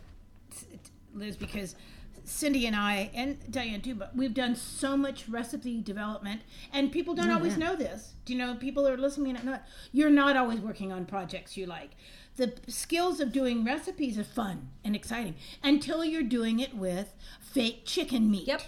Liz, 1.13 1.37
because 1.37 1.75
Cindy 2.23 2.65
and 2.65 2.75
I 2.75 3.11
and 3.13 3.37
Diane 3.51 3.81
too, 3.81 3.93
but 3.93 4.15
we've 4.15 4.33
done 4.33 4.55
so 4.55 4.97
much 4.97 5.29
recipe 5.29 5.79
development, 5.79 6.41
and 6.73 6.91
people 6.91 7.13
don't 7.13 7.29
always 7.29 7.55
know 7.55 7.75
this. 7.75 8.13
Do 8.25 8.33
you 8.33 8.39
know 8.39 8.55
people 8.55 8.87
are 8.87 8.97
listening? 8.97 9.35
And 9.35 9.45
not 9.45 9.63
you're 9.91 10.09
not 10.09 10.35
always 10.35 10.59
working 10.59 10.91
on 10.91 11.05
projects 11.05 11.55
you 11.55 11.67
like. 11.67 11.91
The 12.37 12.53
skills 12.67 13.19
of 13.19 13.31
doing 13.31 13.63
recipes 13.63 14.17
are 14.17 14.25
fun 14.25 14.69
and 14.83 14.95
exciting 14.95 15.35
until 15.63 16.03
you're 16.03 16.23
doing 16.23 16.59
it 16.59 16.75
with 16.75 17.13
fake 17.39 17.83
chicken 17.85 18.29
meat. 18.29 18.47
Yep. 18.47 18.61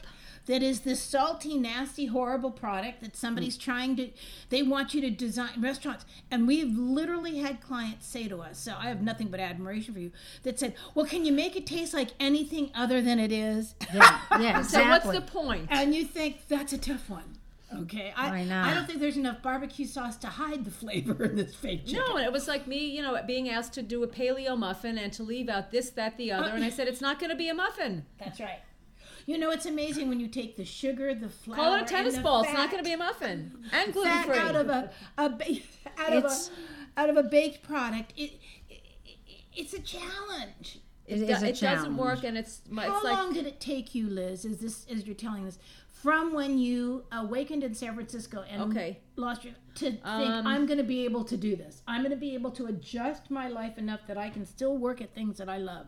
That 0.47 0.63
is 0.63 0.81
this 0.81 1.01
salty, 1.01 1.57
nasty, 1.57 2.05
horrible 2.05 2.51
product 2.51 3.01
that 3.01 3.17
somebody's 3.17 3.57
mm. 3.57 3.61
trying 3.61 3.97
to. 3.97 4.09
They 4.49 4.63
want 4.63 4.93
you 4.93 5.01
to 5.01 5.09
design 5.09 5.61
restaurants, 5.61 6.05
and 6.31 6.47
we've 6.47 6.73
literally 6.77 7.39
had 7.39 7.59
clients 7.59 8.07
say 8.07 8.29
to 8.29 8.41
us. 8.41 8.57
So 8.57 8.73
I 8.79 8.87
have 8.87 9.01
nothing 9.01 9.27
but 9.27 9.41
admiration 9.41 9.93
for 9.93 9.99
you. 9.99 10.13
That 10.43 10.57
said, 10.57 10.73
"Well, 10.95 11.05
can 11.05 11.25
you 11.25 11.33
make 11.33 11.57
it 11.57 11.67
taste 11.67 11.93
like 11.93 12.11
anything 12.17 12.71
other 12.73 13.01
than 13.01 13.19
it 13.19 13.33
is?" 13.33 13.75
Yeah. 13.93 14.19
Yeah. 14.39 14.61
So 14.67 14.87
what's 14.87 15.11
the 15.11 15.21
point? 15.21 15.67
and 15.69 15.93
you 15.93 16.05
think 16.05 16.47
that's 16.47 16.71
a 16.71 16.77
tough 16.77 17.09
one. 17.09 17.36
Okay, 17.75 18.13
I, 18.15 18.29
I 18.29 18.43
know. 18.45 18.61
I 18.61 18.73
don't 18.73 18.87
think 18.87 18.99
there's 18.99 19.17
enough 19.17 19.41
barbecue 19.41 19.85
sauce 19.85 20.15
to 20.17 20.27
hide 20.27 20.63
the 20.63 20.71
flavor 20.71 21.25
in 21.25 21.35
this 21.35 21.53
fake 21.53 21.85
chicken. 21.85 22.03
No, 22.07 22.15
and 22.15 22.25
it 22.25 22.31
was 22.31 22.47
like 22.47 22.65
me, 22.65 22.85
you 22.85 23.01
know, 23.01 23.19
being 23.27 23.49
asked 23.49 23.73
to 23.73 23.81
do 23.81 24.03
a 24.03 24.07
paleo 24.07 24.57
muffin 24.57 24.97
and 24.97 25.11
to 25.13 25.23
leave 25.23 25.49
out 25.49 25.71
this, 25.71 25.89
that, 25.91 26.17
the 26.17 26.31
other, 26.31 26.49
and 26.49 26.63
I 26.63 26.67
uh, 26.67 26.71
said 26.71 26.87
it's 26.87 27.01
not 27.01 27.19
going 27.19 27.29
to 27.29 27.35
be 27.35 27.49
a 27.49 27.53
muffin. 27.53 28.05
That's 28.19 28.39
right. 28.39 28.61
You 29.25 29.37
know, 29.37 29.51
it's 29.51 29.65
amazing 29.65 30.07
when 30.07 30.21
you 30.21 30.29
take 30.29 30.55
the 30.55 30.63
sugar, 30.63 31.13
the 31.13 31.27
flour, 31.27 31.57
Call 31.57 31.75
it 31.75 31.81
a 31.81 31.85
tennis 31.85 32.15
the 32.15 32.21
ball. 32.21 32.43
It's 32.43 32.53
not 32.53 32.71
going 32.71 32.81
to 32.81 32.87
be 32.87 32.93
a 32.93 32.97
muffin 32.97 33.57
and 33.73 33.91
gluten 33.91 34.13
fat 34.13 34.25
free. 34.25 34.37
out 34.37 34.55
of 34.55 34.69
a, 34.69 34.89
a 35.17 35.29
ba- 35.29 35.59
out 35.97 36.13
of 36.13 36.23
a 36.23 36.99
out 36.99 37.09
of 37.09 37.17
a 37.17 37.23
baked 37.23 37.61
product. 37.61 38.13
It, 38.15 38.31
it, 38.69 38.81
it 39.05 39.41
it's 39.53 39.73
a 39.73 39.81
challenge. 39.81 40.79
It 41.05 41.21
it 41.21 41.29
is 41.29 41.43
a 41.43 41.49
it 41.49 41.59
doesn't 41.59 41.97
work, 41.97 42.23
and 42.23 42.37
it's 42.37 42.61
it's 42.65 42.79
How 42.79 43.03
like 43.03 43.17
long 43.17 43.33
did 43.33 43.45
it 43.45 43.59
take 43.59 43.93
you, 43.93 44.09
Liz? 44.09 44.45
Is 44.45 44.59
this 44.59 44.85
as 44.89 45.05
you're 45.05 45.13
telling 45.13 45.43
this 45.43 45.59
from 46.01 46.33
when 46.33 46.57
you 46.57 47.03
awakened 47.11 47.63
in 47.63 47.73
San 47.73 47.93
Francisco 47.95 48.43
and 48.49 48.61
Okay. 48.63 48.99
lost 49.15 49.43
your 49.43 49.53
to 49.75 49.91
think 49.91 50.01
Um, 50.05 50.47
I'm 50.47 50.65
going 50.65 50.77
to 50.79 50.83
be 50.83 51.05
able 51.05 51.23
to 51.25 51.37
do 51.37 51.55
this? 51.55 51.81
I'm 51.87 52.01
going 52.01 52.11
to 52.11 52.17
be 52.17 52.33
able 52.33 52.51
to 52.51 52.65
adjust 52.67 53.29
my 53.29 53.47
life 53.47 53.77
enough 53.77 54.01
that 54.07 54.17
I 54.17 54.29
can 54.29 54.45
still 54.45 54.77
work 54.77 55.01
at 55.01 55.13
things 55.13 55.37
that 55.37 55.49
I 55.49 55.57
love. 55.57 55.87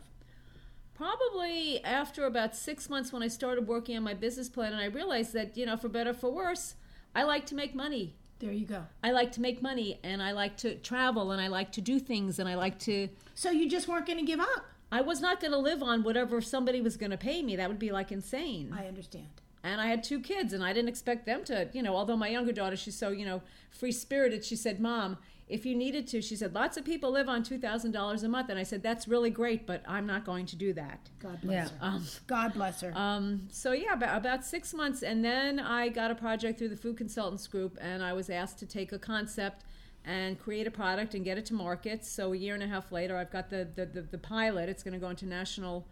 probably 0.94 1.82
after 1.82 2.26
about 2.26 2.54
six 2.54 2.90
months 2.90 3.10
when 3.12 3.22
I 3.22 3.28
started 3.28 3.66
working 3.66 3.96
on 3.96 4.02
my 4.02 4.12
business 4.14 4.48
plan, 4.50 4.72
and 4.72 4.80
I 4.82 4.86
realized 4.86 5.32
that 5.32 5.56
you 5.56 5.64
know, 5.66 5.76
for 5.76 5.88
better 5.88 6.12
for 6.12 6.30
worse, 6.30 6.74
I 7.14 7.22
like 7.22 7.46
to 7.46 7.54
make 7.54 7.74
money. 7.74 8.16
There 8.38 8.52
you 8.52 8.66
go. 8.66 8.84
I 9.02 9.10
like 9.12 9.32
to 9.32 9.40
make 9.40 9.62
money, 9.62 9.98
and 10.02 10.22
I 10.22 10.32
like 10.32 10.56
to 10.58 10.74
travel, 10.76 11.32
and 11.32 11.40
I 11.40 11.48
like 11.48 11.72
to 11.72 11.80
do 11.80 11.98
things, 11.98 12.38
and 12.38 12.48
I 12.48 12.54
like 12.54 12.78
to. 12.80 13.08
So 13.34 13.50
you 13.50 13.68
just 13.68 13.88
weren't 13.88 14.06
going 14.06 14.18
to 14.18 14.24
give 14.26 14.40
up. 14.40 14.64
I 14.92 15.00
was 15.02 15.20
not 15.20 15.40
going 15.40 15.52
to 15.52 15.58
live 15.58 15.82
on 15.82 16.02
whatever 16.02 16.40
somebody 16.40 16.80
was 16.80 16.96
going 16.96 17.10
to 17.12 17.16
pay 17.18 17.42
me. 17.42 17.56
That 17.56 17.68
would 17.68 17.78
be 17.78 17.92
like 17.92 18.12
insane. 18.12 18.74
I 18.76 18.86
understand. 18.86 19.28
And 19.62 19.80
I 19.80 19.86
had 19.88 20.02
two 20.02 20.20
kids, 20.20 20.52
and 20.52 20.62
I 20.64 20.72
didn't 20.72 20.88
expect 20.88 21.26
them 21.26 21.44
to, 21.44 21.68
you 21.72 21.82
know. 21.82 21.94
Although 21.96 22.16
my 22.16 22.28
younger 22.28 22.52
daughter, 22.52 22.76
she's 22.76 22.96
so 22.96 23.10
you 23.10 23.24
know 23.26 23.42
free 23.70 23.92
spirited. 23.92 24.44
She 24.44 24.56
said, 24.56 24.80
"Mom, 24.80 25.18
if 25.48 25.66
you 25.66 25.74
needed 25.74 26.06
to," 26.08 26.22
she 26.22 26.34
said, 26.36 26.54
"lots 26.54 26.76
of 26.76 26.84
people 26.84 27.10
live 27.10 27.28
on 27.28 27.42
two 27.42 27.58
thousand 27.58 27.92
dollars 27.92 28.22
a 28.22 28.28
month," 28.28 28.48
and 28.48 28.58
I 28.58 28.62
said, 28.62 28.82
"That's 28.82 29.06
really 29.06 29.30
great, 29.30 29.66
but 29.66 29.82
I'm 29.86 30.06
not 30.06 30.24
going 30.24 30.46
to 30.46 30.56
do 30.56 30.72
that." 30.74 31.10
God 31.18 31.40
bless 31.42 31.70
Yeah. 31.80 31.90
her. 31.90 32.00
God 32.26 32.54
bless 32.54 32.80
her. 32.80 32.92
Um, 32.96 33.48
so 33.50 33.72
yeah, 33.72 33.92
about, 33.92 34.16
about 34.16 34.44
six 34.44 34.72
months, 34.72 35.02
and 35.02 35.24
then 35.24 35.58
I 35.60 35.88
got 35.90 36.10
a 36.10 36.14
project 36.14 36.58
through 36.58 36.70
the 36.70 36.76
Food 36.76 36.96
Consultants 36.96 37.46
Group, 37.46 37.76
and 37.80 38.02
I 38.02 38.12
was 38.14 38.30
asked 38.30 38.58
to 38.60 38.66
take 38.66 38.92
a 38.92 38.98
concept 38.98 39.64
and 40.06 40.38
create 40.40 40.66
a 40.66 40.70
product 40.70 41.14
and 41.14 41.22
get 41.22 41.36
it 41.36 41.44
to 41.46 41.52
market. 41.54 42.06
So 42.06 42.32
a 42.32 42.36
year 42.36 42.54
and 42.54 42.62
a 42.62 42.66
half 42.66 42.90
later, 42.90 43.18
I've 43.18 43.30
got 43.30 43.50
the 43.50 43.68
the, 43.74 43.84
the, 43.84 44.00
the 44.02 44.18
pilot. 44.18 44.70
It's 44.70 44.82
going 44.82 44.94
to 44.94 45.00
go 45.00 45.10
into 45.10 45.26
national. 45.26 45.86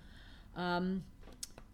Um, 0.56 1.04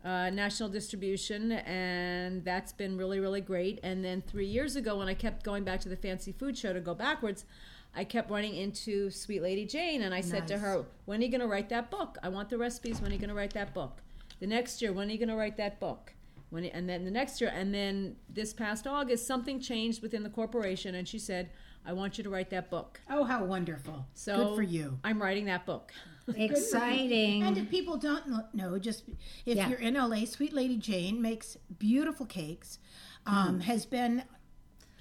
uh, 0.05 0.29
national 0.31 0.69
distribution, 0.69 1.53
and 1.53 2.45
that's 2.45 2.73
been 2.73 2.97
really, 2.99 3.21
really 3.21 3.41
great. 3.41 3.81
And 3.83 4.05
then 4.05 4.23
three 4.23 4.47
years 4.47 4.77
ago, 4.77 4.99
when 4.99 5.09
I 5.09 5.15
kept 5.15 5.45
going 5.45 5.65
back 5.65 5.81
to 5.81 5.89
the 5.89 5.97
fancy 5.97 6.33
food 6.33 6.59
show 6.59 6.73
to 6.73 6.81
go 6.81 6.95
backwards, 6.95 7.47
I 7.97 8.05
kept 8.05 8.31
running 8.31 8.55
into 8.55 9.11
Sweet 9.11 9.41
Lady 9.41 9.65
Jane, 9.65 10.03
and 10.03 10.13
I 10.15 10.21
said 10.21 10.47
to 10.49 10.59
her, 10.59 10.85
"When 11.07 11.21
are 11.21 11.25
you 11.25 11.31
going 11.31 11.41
to 11.41 11.47
write 11.47 11.69
that 11.71 11.91
book? 11.91 12.19
I 12.23 12.29
want 12.29 12.51
the 12.51 12.59
recipes. 12.59 13.01
When 13.01 13.11
are 13.11 13.15
you 13.15 13.21
going 13.21 13.29
to 13.29 13.35
write 13.35 13.55
that 13.55 13.73
book? 13.73 14.03
The 14.41 14.47
next 14.47 14.83
year, 14.83 14.93
when 14.93 15.09
are 15.09 15.13
you 15.13 15.19
going 15.19 15.29
to 15.29 15.37
write 15.37 15.57
that 15.57 15.81
book? 15.81 16.13
When 16.51 16.65
and 16.67 16.89
then 16.89 17.05
the 17.05 17.11
next 17.11 17.41
year, 17.41 17.51
and 17.55 17.73
then 17.73 18.17
this 18.29 18.53
past 18.53 18.87
August, 18.87 19.27
something 19.27 19.61
changed 19.61 20.03
within 20.03 20.23
the 20.23 20.29
corporation, 20.29 20.97
and 20.97 21.09
she 21.09 21.19
said, 21.19 21.51
"I 21.87 21.93
want 21.93 22.19
you 22.19 22.25
to 22.25 22.31
write 22.31 22.51
that 22.51 22.69
book." 22.69 23.01
oh, 23.09 23.25
how 23.25 23.45
wonderful. 23.45 24.07
So 24.15 24.37
Good 24.37 24.57
for 24.57 24.63
you. 24.63 24.99
I'm 25.03 25.23
writing 25.23 25.47
that 25.47 25.65
book. 25.65 25.93
Exciting. 26.37 27.43
And 27.43 27.59
if 27.59 27.69
people 27.71 27.97
don't 27.97 28.27
know, 28.55 28.79
just 28.79 29.05
if 29.47 29.57
Yeah. 29.57 29.69
you're 29.69 29.79
in 29.79 29.95
LA, 29.95 30.25
Sweet 30.25 30.53
Lady 30.53 30.77
Jane 30.77 31.21
makes 31.21 31.57
beautiful 31.79 32.27
cakes. 32.27 32.79
Um, 33.27 33.61
has 33.61 33.87
been 33.87 34.23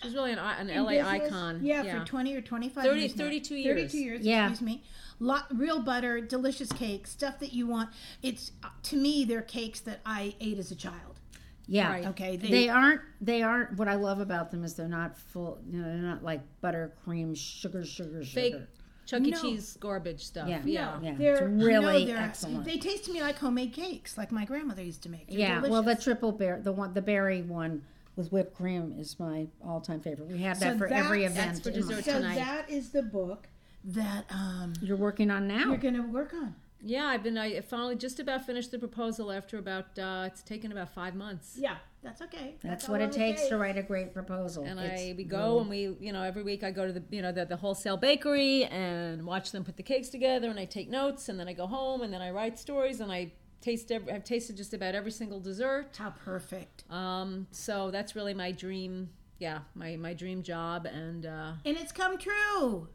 She's 0.02 0.14
really 0.14 0.32
an, 0.34 0.40
an 0.40 0.68
LA 0.68 0.92
business, 0.92 1.08
icon. 1.08 1.60
Yeah, 1.64 2.00
for 2.00 2.06
20 2.06 2.36
or 2.36 2.42
25 2.42 2.84
30 2.84 3.00
years. 3.00 3.16
now. 3.18 3.24
32 3.26 3.56
years. 3.56 3.76
32 3.92 3.98
years, 3.98 4.22
Yeah. 4.26 4.50
excuse 4.50 4.66
me. 4.66 4.84
Lot, 5.20 5.46
real 5.58 5.82
butter, 5.82 6.20
delicious 6.22 6.72
cakes, 6.72 7.12
stuff 7.12 7.40
that 7.40 7.54
you 7.54 7.68
want. 7.68 7.90
It's 8.22 8.52
uh, 8.64 8.68
to 8.84 8.98
me 8.98 9.24
they're 9.26 9.42
cakes 9.42 9.80
that 9.82 10.02
I 10.06 10.36
ate 10.42 10.58
as 10.60 10.72
a 10.72 10.76
child. 10.76 11.20
yeah. 11.68 11.90
Right. 11.90 12.06
Okay, 12.08 12.36
They, 12.38 12.68
aren't. 12.68 13.02
They 13.22 13.42
aren't. 13.42 13.78
What 13.78 13.88
I 13.88 13.96
love 13.96 14.20
about 14.20 14.52
them 14.52 14.64
is 14.66 14.74
they're 14.74 14.88
not 14.90 15.18
full. 15.18 15.60
You 15.70 15.80
know, 15.80 15.88
they're 15.88 15.96
not 15.98 16.24
like 16.24 16.42
butter, 16.62 16.94
cream, 17.06 17.34
sugar, 17.36 17.86
sugar, 17.86 18.24
Fake 18.24 18.54
sugar. 18.54 18.68
Chuck 19.06 19.22
E. 19.22 19.32
No. 19.32 19.42
Cheese 19.42 19.78
garbage 19.80 20.24
stuff. 20.24 20.48
Yeah. 20.48 20.62
Yeah. 20.66 21.00
Yeah, 21.02 21.14
They're 21.18 21.34
it's 21.48 21.64
really 21.64 22.06
no, 22.06 22.14
they're, 22.14 22.18
excellent. 22.24 22.66
They 22.66 22.78
taste 22.78 23.06
to 23.06 23.12
me 23.14 23.22
like 23.22 23.38
homemade 23.38 23.74
cakes, 23.74 24.18
like 24.18 24.32
my 24.32 24.46
grandmother 24.46 24.84
used 24.84 25.04
to 25.04 25.10
make. 25.10 25.28
They're 25.30 25.40
yeah. 25.40 25.62
Well, 25.62 25.84
the 25.84 25.96
triple 25.96 26.32
bear, 26.32 26.60
the 26.62 26.72
one, 26.72 26.94
the 26.94 27.02
berry 27.02 27.42
one 27.42 27.84
with 28.16 28.32
whipped 28.32 28.56
cream 28.56 28.96
is 28.98 29.20
my 29.20 29.48
all-time 29.66 30.00
favorite. 30.00 30.30
We 30.30 30.40
have 30.44 30.60
that 30.60 30.74
So 30.74 30.78
for 30.78 30.88
every 30.88 31.26
event. 31.26 31.54
that's 31.56 31.60
for 31.62 31.72
dessert. 31.72 32.06
so 32.06 32.14
tonight. 32.14 32.36
that 32.36 32.70
is 32.70 32.90
the 32.90 33.02
book 33.04 33.48
that 33.86 34.26
um, 34.30 34.74
You're 34.82 34.98
working 34.98 35.32
on 35.32 35.48
now. 35.48 35.66
you're 35.66 35.78
going 35.78 35.96
to 35.96 36.02
work 36.04 36.34
on. 36.34 36.56
Yeah, 36.86 37.06
I've 37.06 37.24
been. 37.24 37.38
I 37.38 37.62
finally 37.62 37.96
just 37.96 38.20
about 38.20 38.46
finished 38.46 38.72
the 38.72 38.78
proposal 38.80 39.32
after 39.32 39.58
about. 39.58 39.98
Uh, 39.98 40.26
it's 40.28 40.44
taken 40.44 40.72
about 40.72 40.90
five 40.94 41.16
months. 41.16 41.56
Yeah, 41.58 41.78
that's 42.04 42.22
okay. 42.22 42.56
That's 42.62 42.86
all 42.86 42.92
what 42.92 43.02
it 43.02 43.12
takes 43.12 43.48
to 43.48 43.58
write 43.58 43.78
a 43.78 43.82
great 43.82 44.14
proposal. 44.14 44.66
And 44.66 44.80
It's 44.80 45.02
I 45.02 45.14
we 45.18 45.24
go 45.24 45.60
and 45.60 45.70
we 45.70 45.96
you 46.00 46.12
know 46.12 46.22
every 46.24 46.44
week 46.44 46.64
I 46.64 46.72
go 46.72 46.86
to 46.86 46.94
the 46.94 47.04
you 47.10 47.22
know 47.22 47.32
the, 47.32 47.46
the 47.46 47.56
wholesale 47.58 47.98
bakery 47.98 48.66
and 48.66 49.26
watch 49.26 49.52
them 49.52 49.64
put 49.64 49.78
the 49.78 49.84
cakes 49.84 50.10
together 50.10 50.50
and 50.50 50.60
I 50.60 50.66
take 50.66 50.90
notes 50.90 51.30
and 51.30 51.40
then 51.40 51.48
I 51.48 51.54
go 51.54 51.66
home 51.68 52.02
and 52.02 52.14
then 52.14 52.22
I 52.22 52.32
write 52.32 52.60
stories 52.60 53.00
and 53.00 53.12
I 53.12 53.32
taste 53.62 53.92
every, 53.92 54.12
I've 54.12 54.26
tasted 54.26 54.58
just 54.58 54.74
about 54.74 54.94
every 54.94 55.12
single 55.12 55.40
dessert. 55.40 55.96
How 55.98 56.10
perfect. 56.26 56.84
Um, 56.92 57.48
so 57.52 57.90
that's 57.92 58.16
really 58.16 58.34
my 58.34 58.52
dream. 58.52 59.10
Yeah, 59.40 59.60
my 59.76 59.96
my 59.96 60.14
dream 60.14 60.44
job 60.44 60.86
and 60.86 61.26
uh, 61.26 61.54
And 61.66 61.78
it's 61.78 61.92
come 61.92 62.18
true. 62.18 62.88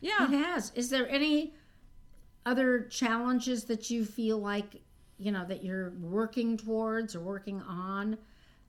yeah. 0.00 0.24
It 0.24 0.36
has. 0.36 0.72
Is 0.74 0.90
there 0.90 1.08
any 1.08 1.54
other 2.46 2.82
challenges 2.84 3.64
that 3.64 3.90
you 3.90 4.04
feel 4.04 4.38
like 4.38 4.76
you 5.18 5.30
know 5.32 5.44
that 5.46 5.62
you're 5.64 5.90
working 6.00 6.56
towards 6.56 7.14
or 7.14 7.20
working 7.20 7.60
on? 7.62 8.18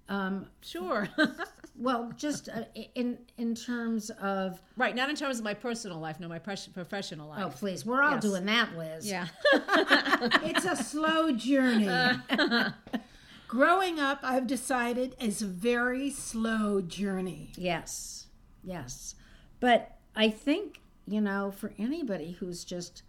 Um, 0.10 0.48
Sure. 0.62 1.08
well, 1.78 2.12
just 2.18 2.50
uh, 2.50 2.64
in 2.96 3.18
in 3.38 3.56
terms 3.56 4.10
of 4.22 4.62
right, 4.78 4.96
not 4.96 5.10
in 5.10 5.16
terms 5.16 5.38
of 5.40 5.44
my 5.46 5.54
personal 5.54 6.00
life, 6.00 6.20
no, 6.20 6.28
my 6.28 6.40
pres- 6.40 6.68
professional 6.68 7.30
life. 7.30 7.44
oh, 7.46 7.50
please, 7.50 7.86
we're 7.86 8.02
all 8.04 8.12
Yes. 8.16 8.22
doing 8.24 8.46
that, 8.46 8.78
Liz. 8.78 9.08
Yeah. 9.08 9.28
It's 10.44 10.66
a 10.66 10.76
slow 10.76 11.32
journey. 11.32 11.88
Growing 13.48 14.00
up, 14.00 14.20
I've 14.24 14.48
decided, 14.48 15.16
is 15.20 15.42
a 15.42 15.46
very 15.46 16.10
slow 16.10 16.80
journey. 16.82 17.52
Yes, 17.58 18.28
yes. 18.64 19.16
But 19.60 19.98
I 20.16 20.30
think, 20.30 20.80
you 21.06 21.20
know, 21.20 21.52
for 21.52 21.74
anybody 21.78 22.32
who's 22.40 22.64
just, 22.64 23.04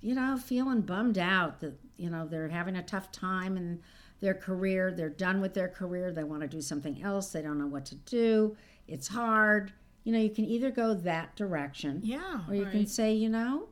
you 0.00 0.14
know, 0.14 0.36
feeling 0.36 0.82
bummed 0.82 1.18
out 1.18 1.60
that, 1.60 1.74
you 1.96 2.10
know, 2.10 2.28
they're 2.28 2.48
having 2.48 2.76
a 2.76 2.82
tough 2.82 3.10
time 3.10 3.56
in 3.56 3.80
their 4.24 4.34
career, 4.34 4.90
they're 4.90 5.10
done 5.10 5.40
with 5.42 5.52
their 5.52 5.68
career, 5.68 6.10
they 6.10 6.24
want 6.24 6.40
to 6.40 6.48
do 6.48 6.62
something 6.62 7.02
else, 7.02 7.30
they 7.30 7.42
don't 7.42 7.58
know 7.58 7.66
what 7.66 7.84
to 7.84 7.94
do, 7.94 8.56
it's 8.88 9.06
hard. 9.06 9.70
You 10.04 10.12
know, 10.12 10.18
you 10.18 10.30
can 10.30 10.46
either 10.46 10.70
go 10.70 10.94
that 10.94 11.36
direction 11.36 12.00
Yeah. 12.02 12.40
or 12.48 12.54
you 12.54 12.64
can 12.64 12.86
say, 12.86 13.12
you 13.14 13.28
know, 13.28 13.68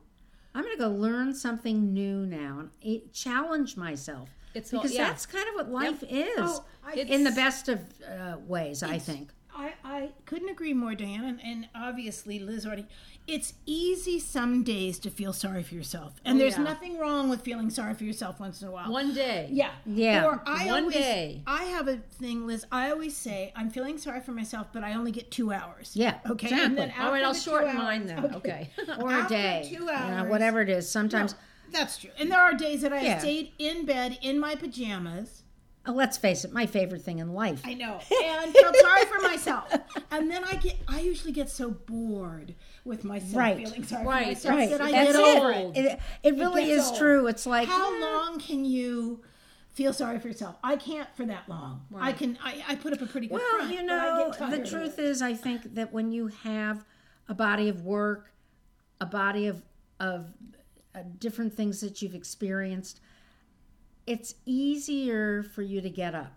I'm 0.55 0.63
going 0.63 0.75
to 0.75 0.79
go 0.79 0.89
learn 0.89 1.33
something 1.33 1.91
new 1.93 2.25
now 2.27 2.65
and 2.83 3.01
challenge 3.13 3.75
myself. 3.77 4.29
It's 4.53 4.71
all- 4.71 4.81
because 4.81 4.95
yeah. 4.95 5.07
that's 5.07 5.25
kind 5.25 5.47
of 5.49 5.55
what 5.55 5.71
life 5.71 6.03
is 6.07 6.29
Oh, 6.37 6.63
I- 6.85 6.93
in 6.93 7.23
the 7.23 7.31
best 7.31 7.67
of 7.69 7.79
uh, 8.07 8.37
ways, 8.47 8.83
I 8.83 8.99
think. 8.99 9.31
I, 9.55 9.73
I 9.83 10.09
couldn't 10.25 10.49
agree 10.49 10.73
more, 10.73 10.95
Diane, 10.95 11.23
and, 11.25 11.39
and 11.43 11.67
obviously 11.75 12.39
Liz 12.39 12.65
already. 12.65 12.85
It's 13.27 13.53
easy 13.65 14.19
some 14.19 14.63
days 14.63 14.99
to 14.99 15.09
feel 15.09 15.31
sorry 15.31 15.63
for 15.63 15.75
yourself, 15.75 16.13
and 16.25 16.35
oh, 16.35 16.39
there's 16.39 16.57
yeah. 16.57 16.63
nothing 16.63 16.97
wrong 16.97 17.29
with 17.29 17.41
feeling 17.41 17.69
sorry 17.69 17.93
for 17.93 18.03
yourself 18.03 18.39
once 18.39 18.61
in 18.61 18.67
a 18.67 18.71
while. 18.71 18.91
One 18.91 19.13
day. 19.13 19.47
yeah, 19.51 19.71
Yeah. 19.85 20.25
Or 20.25 20.41
I 20.45 20.65
One 20.65 20.79
always, 20.83 20.95
day. 20.95 21.41
I 21.47 21.63
have 21.65 21.87
a 21.87 21.97
thing, 21.97 22.45
Liz. 22.45 22.65
I 22.71 22.89
always 22.91 23.15
say 23.15 23.53
I'm 23.55 23.69
feeling 23.69 23.97
sorry 23.97 24.19
for 24.21 24.31
myself, 24.31 24.67
but 24.73 24.83
I 24.83 24.93
only 24.95 25.11
get 25.11 25.31
two 25.31 25.53
hours. 25.53 25.91
Yeah, 25.95 26.17
Okay. 26.29 26.47
exactly. 26.47 26.65
And 26.65 26.77
then 26.77 26.93
All 26.99 27.11
right, 27.11 27.23
I'll 27.23 27.33
the 27.33 27.39
shorten 27.39 27.69
hours- 27.69 27.77
mine 27.77 28.05
then. 28.07 28.35
Okay. 28.35 28.69
or 28.99 29.13
a 29.17 29.27
day, 29.29 29.63
two 29.69 29.75
you 29.75 29.85
know, 29.85 29.91
hours- 29.93 30.29
whatever 30.29 30.61
it 30.61 30.69
is. 30.69 30.89
Sometimes, 30.89 31.35
That's 31.71 31.97
true. 31.99 32.09
And 32.19 32.29
there 32.31 32.39
are 32.41 32.53
days 32.53 32.81
that 32.81 32.91
I 32.91 33.01
Yeah. 33.03 33.19
stayed 33.19 33.51
in 33.57 33.85
bed 33.85 34.17
in 34.21 34.39
my 34.39 34.55
pajamas. 34.55 35.42
Oh, 35.85 35.91
let's 35.91 36.17
face 36.17 36.45
it, 36.45 36.51
my 36.53 36.65
favorite 36.65 37.01
thing 37.01 37.19
in 37.19 37.33
life. 37.33 37.61
I 37.65 37.73
know. 37.73 37.99
And 38.23 38.53
felt 38.53 38.75
sorry 38.77 39.05
for 39.05 39.19
myself. 39.21 39.73
And 40.11 40.29
then 40.31 40.43
I 40.43 40.55
get 40.55 40.77
I 40.87 41.01
usually 41.01 41.31
get 41.33 41.49
so 41.49 41.71
bored 41.71 42.55
with 42.85 43.03
myself 43.03 43.35
Right. 43.35 43.57
feeling 43.57 43.83
sorry 43.83 44.05
Right. 44.05 44.23
for 44.37 44.49
myself 44.49 44.55
right, 44.55 44.69
that 44.69 44.81
I 44.81 44.91
that's 44.91 45.11
get 45.13 45.19
it. 45.19 45.37
over 45.37 45.51
it. 45.51 45.77
It, 45.77 45.99
it 46.23 46.35
really 46.35 46.65
gets 46.65 46.83
is 46.83 46.89
old. 46.89 46.97
true. 46.99 47.27
It's 47.27 47.45
like 47.45 47.67
How 47.67 48.01
long 48.01 48.39
can 48.39 48.63
you 48.65 49.21
feel 49.71 49.91
sorry 49.93 50.19
for 50.19 50.27
yourself? 50.27 50.55
I 50.63 50.75
can't 50.75 51.09
for 51.15 51.25
that 51.25 51.47
long. 51.49 51.81
I 51.97 52.11
can 52.13 52.37
I, 52.43 52.63
I 52.69 52.75
put 52.75 52.93
up 52.93 53.01
a 53.01 53.05
pretty 53.05 53.27
good 53.27 53.35
Well, 53.35 53.57
front, 53.57 53.71
you 53.71 53.81
but 53.87 53.91
I 53.91 54.17
know, 54.19 54.33
get 54.39 54.51
the 54.63 54.69
truth 54.69 54.99
is, 54.99 55.21
I 55.21 55.33
think 55.33 55.73
that 55.75 55.91
when 55.91 56.11
you 56.11 56.27
have 56.27 56.85
a 57.27 57.33
body 57.33 57.69
of 57.69 57.81
work, 57.83 58.31
a 59.01 59.05
body 59.05 59.47
of 59.47 59.61
of 59.99 60.27
uh, 60.95 60.99
different 61.19 61.53
things 61.53 61.81
that 61.81 62.01
you've 62.01 62.13
experienced, 62.15 62.99
it's 64.05 64.35
easier 64.45 65.43
for 65.43 65.61
you 65.61 65.81
to 65.81 65.89
get 65.89 66.13
up. 66.15 66.33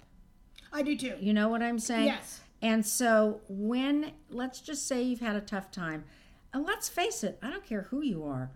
I 0.73 0.83
do 0.83 0.97
too. 0.97 1.15
You 1.21 1.33
know 1.33 1.49
what 1.49 1.63
I'm 1.63 1.79
saying? 1.79 2.07
Yes. 2.07 2.41
And 2.63 2.85
so 2.85 3.41
when 3.49 4.13
let's 4.31 4.61
just 4.61 4.87
say 4.89 5.03
you've 5.03 5.21
had 5.21 5.37
a 5.37 5.41
tough 5.41 5.71
time, 5.71 6.05
and 6.53 6.65
let's 6.65 6.89
face 6.89 7.23
it, 7.23 7.39
I 7.43 7.51
don't 7.51 7.65
care 7.65 7.83
who 7.83 8.03
you 8.03 8.25
are. 8.25 8.51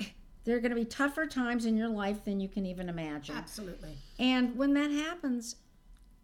There 0.44 0.56
are 0.56 0.60
going 0.60 0.70
to 0.70 0.76
be 0.76 0.86
tougher 0.86 1.26
times 1.26 1.66
in 1.66 1.76
your 1.76 1.88
life 1.90 2.24
than 2.24 2.40
you 2.40 2.48
can 2.48 2.64
even 2.64 2.88
imagine. 2.88 3.36
Absolutely. 3.36 3.90
And 4.18 4.56
when 4.56 4.72
that 4.72 4.90
happens, 4.90 5.56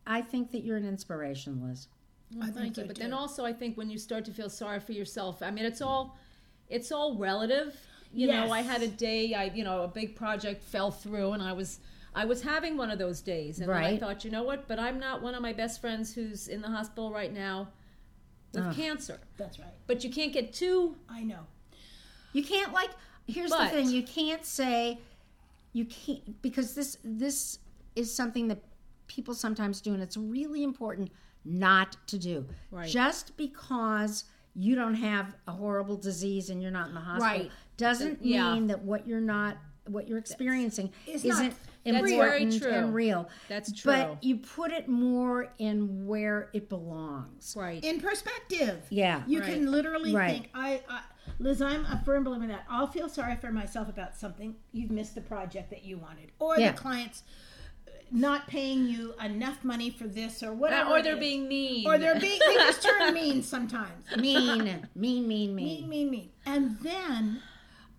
I 0.07 0.23
think 0.23 0.51
that 0.53 0.65
you're 0.65 0.79
an 0.79 0.89
inspiration, 0.89 1.63
Liz. 1.63 1.89
I 2.41 2.47
think 2.47 2.57
Thank 2.57 2.77
you. 2.79 2.83
so, 2.85 2.87
But 2.87 2.97
too. 2.97 3.03
then 3.03 3.13
also, 3.13 3.45
I 3.45 3.53
think 3.53 3.77
when 3.77 3.91
you 3.91 3.99
start 3.99 4.25
to 4.25 4.33
feel 4.33 4.49
sorry 4.49 4.81
for 4.81 4.93
yourself, 4.93 5.43
I 5.43 5.51
mean, 5.51 5.67
it's 5.67 5.83
all, 5.83 6.17
it's 6.71 6.91
all 6.91 7.19
relative. 7.19 7.77
You 8.13 8.29
know, 8.29 8.51
I 8.51 8.63
had 8.63 8.83
a 8.83 8.89
day, 8.89 9.35
I 9.35 9.45
you 9.55 9.65
know, 9.65 9.83
a 9.83 9.89
big 9.89 10.17
project 10.17 10.63
fell 10.63 10.91
through, 10.91 11.33
and 11.33 11.43
I 11.43 11.53
was, 11.53 11.81
I 12.15 12.25
was 12.25 12.43
having 12.43 12.77
one 12.77 12.91
of 12.91 12.99
those 12.99 13.21
days, 13.21 13.61
and 13.61 13.69
then 13.69 13.77
I 13.77 13.99
thought, 13.99 14.25
you 14.25 14.31
know 14.31 14.43
what? 14.43 14.67
But 14.69 14.79
I'm 14.79 14.99
not 14.99 15.23
one 15.23 15.35
of 15.35 15.43
my 15.43 15.53
best 15.53 15.81
friends 15.81 16.15
who's 16.15 16.49
in 16.49 16.61
the 16.63 16.69
hospital 16.69 17.13
right 17.13 17.33
now 17.33 17.69
with 18.53 18.75
cancer. 18.77 19.19
That's 19.37 19.59
right. 19.59 19.75
But 19.87 20.03
you 20.05 20.11
can't 20.11 20.33
get 20.33 20.53
too. 20.53 20.97
I 21.09 21.23
know. 21.23 21.41
You 22.33 22.43
can't 22.43 22.73
like 22.73 22.91
here's 23.27 23.51
But- 23.51 23.65
the 23.65 23.71
thing, 23.71 23.91
you 23.91 24.03
can't 24.03 24.45
say 24.45 24.99
you 25.73 25.85
can't 25.85 26.41
because 26.43 26.75
this 26.75 26.99
this 27.05 27.59
is 27.95 28.15
something 28.15 28.49
that 28.49 28.63
people 29.09 29.35
sometimes 29.35 29.81
do 29.81 29.95
and 29.95 30.03
it's 30.03 30.17
really 30.17 30.63
important 30.63 31.11
not 31.45 31.97
to 32.09 32.19
do. 32.19 32.45
Right. 32.71 32.89
Just 32.89 33.37
because 33.37 34.25
you 34.59 34.75
don't 34.75 34.95
have 34.95 35.35
a 35.47 35.53
horrible 35.53 35.97
disease 35.97 36.49
and 36.51 36.63
you're 36.63 36.71
not 36.71 36.89
in 36.89 36.95
the 36.95 37.01
hospital 37.01 37.27
Right. 37.45 37.51
doesn't 37.77 38.25
Yeah. 38.25 38.55
mean 38.55 38.69
that 38.69 38.83
what 38.83 39.07
you're 39.07 39.21
not 39.21 39.59
what 39.89 40.09
you're 40.09 40.19
experiencing 40.19 40.91
It's 41.07 41.25
isn't 41.25 41.29
not- 41.31 41.55
That's 41.85 42.03
important 42.03 42.19
very 42.19 42.59
true. 42.59 42.73
and 42.73 42.93
real. 42.95 43.29
That's 43.49 43.71
true. 43.71 43.93
But 43.93 44.25
you 44.25 44.39
put 44.39 44.73
it 44.73 44.89
more 44.89 45.53
in 45.59 46.07
where 46.09 46.51
it 46.53 46.69
belongs. 46.69 47.55
right. 47.57 47.85
in 47.85 48.01
perspective. 48.01 48.85
Yeah. 48.91 49.23
You 49.29 49.41
Right. 49.43 49.53
can 49.55 49.71
literally 49.71 50.13
Right. 50.13 50.31
think, 50.33 50.51
I, 50.55 50.83
I, 50.89 51.03
Liz, 51.39 51.63
I'm 51.63 51.85
a 51.85 52.03
firm 52.05 52.25
believer 52.25 52.43
in 52.45 52.49
that. 52.51 52.65
I'll 52.69 52.89
feel 52.89 53.09
sorry 53.09 53.37
for 53.37 53.53
myself 53.53 53.89
about 53.89 54.17
something. 54.17 54.57
You've 54.73 54.91
missed 54.91 55.15
the 55.15 55.21
project 55.21 55.71
that 55.71 55.85
you 55.85 55.99
wanted, 55.99 56.33
or 56.41 56.59
Yeah. 56.59 56.73
the 56.73 56.79
client's 56.79 57.23
not 58.11 58.47
paying 58.47 58.87
you 58.87 59.15
enough 59.23 59.65
money 59.65 59.91
for 59.91 60.07
this, 60.07 60.43
or 60.43 60.53
whatever. 60.53 60.91
or 60.91 61.03
they're 61.03 61.17
being 61.17 61.49
mean. 61.49 61.87
or 61.87 61.99
they're 61.99 62.19
being, 62.21 62.41
they 62.47 62.55
just 62.55 62.83
turn 62.83 63.13
mean 63.15 63.43
sometimes. 63.43 64.17
Mean, 64.17 64.87
mean, 64.95 65.27
mean, 65.29 65.29
mean, 65.29 65.55
mean. 65.55 65.89
mean, 65.89 66.11
mean. 66.11 66.31
And 66.45 66.79
then 66.81 67.43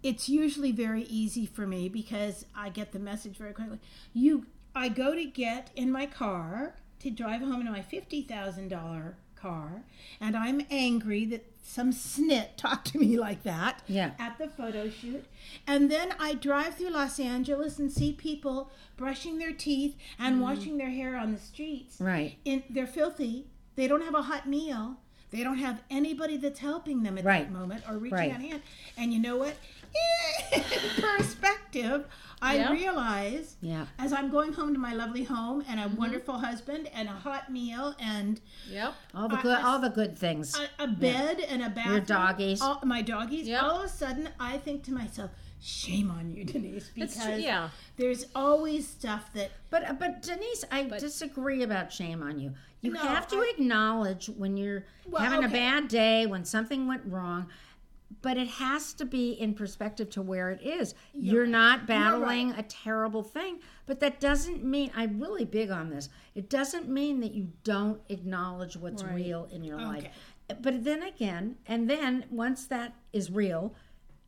it's 0.04 0.30
usually 0.30 0.72
very 0.72 1.04
easy 1.04 1.46
for 1.46 1.68
me 1.68 1.90
because 1.90 2.46
I 2.56 2.70
get 2.70 2.92
the 2.92 3.00
message 3.00 3.38
very 3.38 3.54
quickly. 3.54 3.80
You, 4.14 4.46
I 4.76 4.90
go 4.90 5.14
to 5.14 5.26
get 5.26 5.72
in 5.76 5.92
my 5.92 6.06
car 6.06 6.76
to 7.00 7.10
drive 7.10 7.42
home 7.42 7.62
in 7.62 7.72
my 7.72 7.82
fifty 7.82 8.22
thousand 8.22 8.70
dollar 8.70 9.18
car, 9.36 9.84
and 10.20 10.36
I'm 10.36 10.62
angry 10.72 11.26
that 11.26 11.46
some 11.68 11.92
snit 11.92 12.56
talk 12.56 12.86
to 12.86 12.98
me 12.98 13.18
like 13.18 13.44
that 13.44 13.84
Yeah. 13.88 14.12
at 14.18 14.38
the 14.38 14.48
photo 14.48 14.90
shoot. 14.90 15.26
And 15.68 15.92
then 15.92 16.14
I 16.18 16.34
drive 16.34 16.76
through 16.76 16.92
Los 16.92 17.20
Angeles 17.20 17.78
and 17.78 17.92
see 17.92 18.14
people 18.14 18.72
brushing 18.96 19.38
their 19.38 19.52
teeth 19.52 19.96
and 20.18 20.36
mm-hmm. 20.36 20.44
washing 20.44 20.78
their 20.78 20.90
hair 20.90 21.18
on 21.18 21.34
the 21.34 21.40
streets 21.40 22.00
Right. 22.00 22.38
in 22.46 22.64
they're 22.70 22.88
filthy. 22.88 23.48
They 23.76 23.88
don't 23.88 24.04
have 24.04 24.16
a 24.16 24.24
hot 24.24 24.48
meal. 24.48 24.98
They 25.30 25.44
don't 25.44 25.58
have 25.58 25.82
anybody 25.92 26.38
that's 26.38 26.60
helping 26.60 27.04
them 27.04 27.18
at 27.18 27.26
Right. 27.26 27.44
that 27.44 27.52
moment 27.52 27.84
or 27.88 27.98
reaching 27.98 28.18
Right. 28.18 28.32
out 28.32 28.42
hand. 28.42 28.62
And 28.98 29.14
you 29.14 29.20
know 29.20 29.36
what? 29.36 29.56
Perspective, 30.96 32.06
I 32.42 32.72
realize 32.72 33.56
Yeah. 33.62 33.86
as 33.98 34.14
I'm 34.14 34.30
going 34.30 34.54
home 34.54 34.74
to 34.74 34.80
my 34.80 34.94
lovely 34.94 35.24
home 35.24 35.64
and 35.68 35.80
a 35.80 35.84
Mm-hmm. 35.84 35.96
wonderful 35.98 36.38
husband 36.38 36.88
and 36.94 37.08
a 37.08 37.12
hot 37.14 37.52
meal 37.52 37.96
and 38.00 38.40
Yep. 38.70 38.94
All 39.16 39.28
the 39.28 39.38
good, 39.38 39.58
I- 39.58 39.62
all 39.64 39.80
the 39.80 39.90
good 39.90 40.18
things. 40.18 40.56
a, 40.80 40.84
a 40.84 40.88
bed 40.88 41.40
and 41.40 41.64
a 41.64 41.70
bathroom. 41.70 42.04
doggies. 42.06 42.62
All, 42.62 42.80
my 42.84 43.02
doggies. 43.02 43.48
Yep. 43.48 43.64
All 43.64 43.80
of 43.80 43.86
a 43.86 43.90
sudden, 43.90 44.30
I 44.40 44.58
think 44.60 44.84
to 44.84 44.92
myself, 44.94 45.32
shame 45.60 46.12
on 46.12 46.30
you, 46.32 46.44
Denise, 46.54 46.92
because 46.94 47.16
true. 47.24 47.36
Yeah. 47.38 47.70
there's 47.96 48.26
always 48.36 48.88
stuff 48.88 49.34
that 49.34 49.52
But 49.72 49.90
uh, 49.90 49.94
but 49.94 50.22
Denise, 50.22 50.64
I 50.72 50.84
disagree 50.84 51.64
about 51.64 51.92
shame 51.92 52.22
on 52.22 52.40
you. 52.40 52.54
You 52.82 52.92
No, 52.94 53.00
have 53.00 53.28
to 53.30 53.38
I- 53.38 53.52
acknowledge 53.58 54.28
when 54.28 54.56
you're 54.58 54.86
Well, 55.08 55.24
having 55.24 55.44
a 55.44 55.50
bad 55.50 55.88
day, 55.88 56.28
when 56.28 56.46
something 56.46 56.88
went 56.88 57.02
wrong. 57.06 57.48
But 58.22 58.38
it 58.38 58.48
has 58.48 58.94
to 58.94 59.06
be 59.06 59.32
in 59.34 59.54
perspective 59.54 60.10
to 60.12 60.22
where 60.22 60.50
it 60.50 60.62
is. 60.62 60.96
You're 61.14 61.46
not 61.46 61.86
battling 61.88 62.52
a 62.52 62.64
terrible 62.64 63.22
thing, 63.22 63.60
but 63.86 64.00
that 64.00 64.20
doesn't 64.22 64.64
mean 64.64 64.92
I'm 64.96 65.20
really 65.20 65.44
big 65.46 65.70
on 65.72 65.90
this. 65.90 66.08
It 66.34 66.50
doesn't 66.50 66.88
mean 66.88 67.20
that 67.20 67.34
you 67.34 67.50
don't 67.64 68.02
acknowledge 68.10 68.78
what's 68.78 69.04
Right. 69.04 69.16
real 69.16 69.50
in 69.52 69.64
your 69.64 69.78
life. 69.78 70.06
But 70.62 70.86
then 70.86 71.04
again, 71.04 71.58
and 71.68 71.90
then 71.90 72.26
once 72.32 72.66
that 72.68 72.94
is 73.12 73.30
real, 73.30 73.76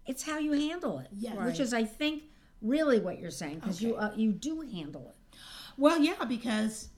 it's 0.06 0.24
how 0.24 0.40
you 0.40 0.52
handle 0.52 1.00
it. 1.00 1.08
Yeah. 1.14 1.46
which 1.46 1.60
is 1.62 1.74
I 1.74 1.86
think 1.86 2.24
really 2.62 3.00
what 3.00 3.20
you're 3.20 3.32
saying 3.32 3.60
because 3.60 3.82
you 3.82 3.96
uh, 3.96 4.12
you 4.16 4.34
do 4.34 4.62
handle 4.62 5.08
it. 5.10 5.38
Well, 5.78 6.00
yeah, 6.00 6.26
because 6.26 6.90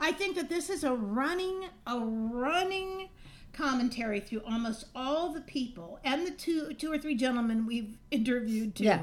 I 0.00 0.12
think 0.12 0.36
that 0.36 0.48
this 0.48 0.70
is 0.70 0.84
a 0.84 0.94
running, 0.94 1.64
a 1.86 1.98
running 1.98 3.10
commentary 3.56 4.20
through 4.20 4.42
almost 4.46 4.84
all 4.94 5.32
the 5.32 5.40
people 5.40 5.98
and 6.04 6.26
the 6.26 6.30
two, 6.30 6.72
two 6.74 6.92
or 6.92 6.98
three 6.98 7.14
gentlemen 7.14 7.66
we've 7.66 7.96
interviewed 8.10 8.74
too, 8.76 8.84
Yeah. 8.84 9.02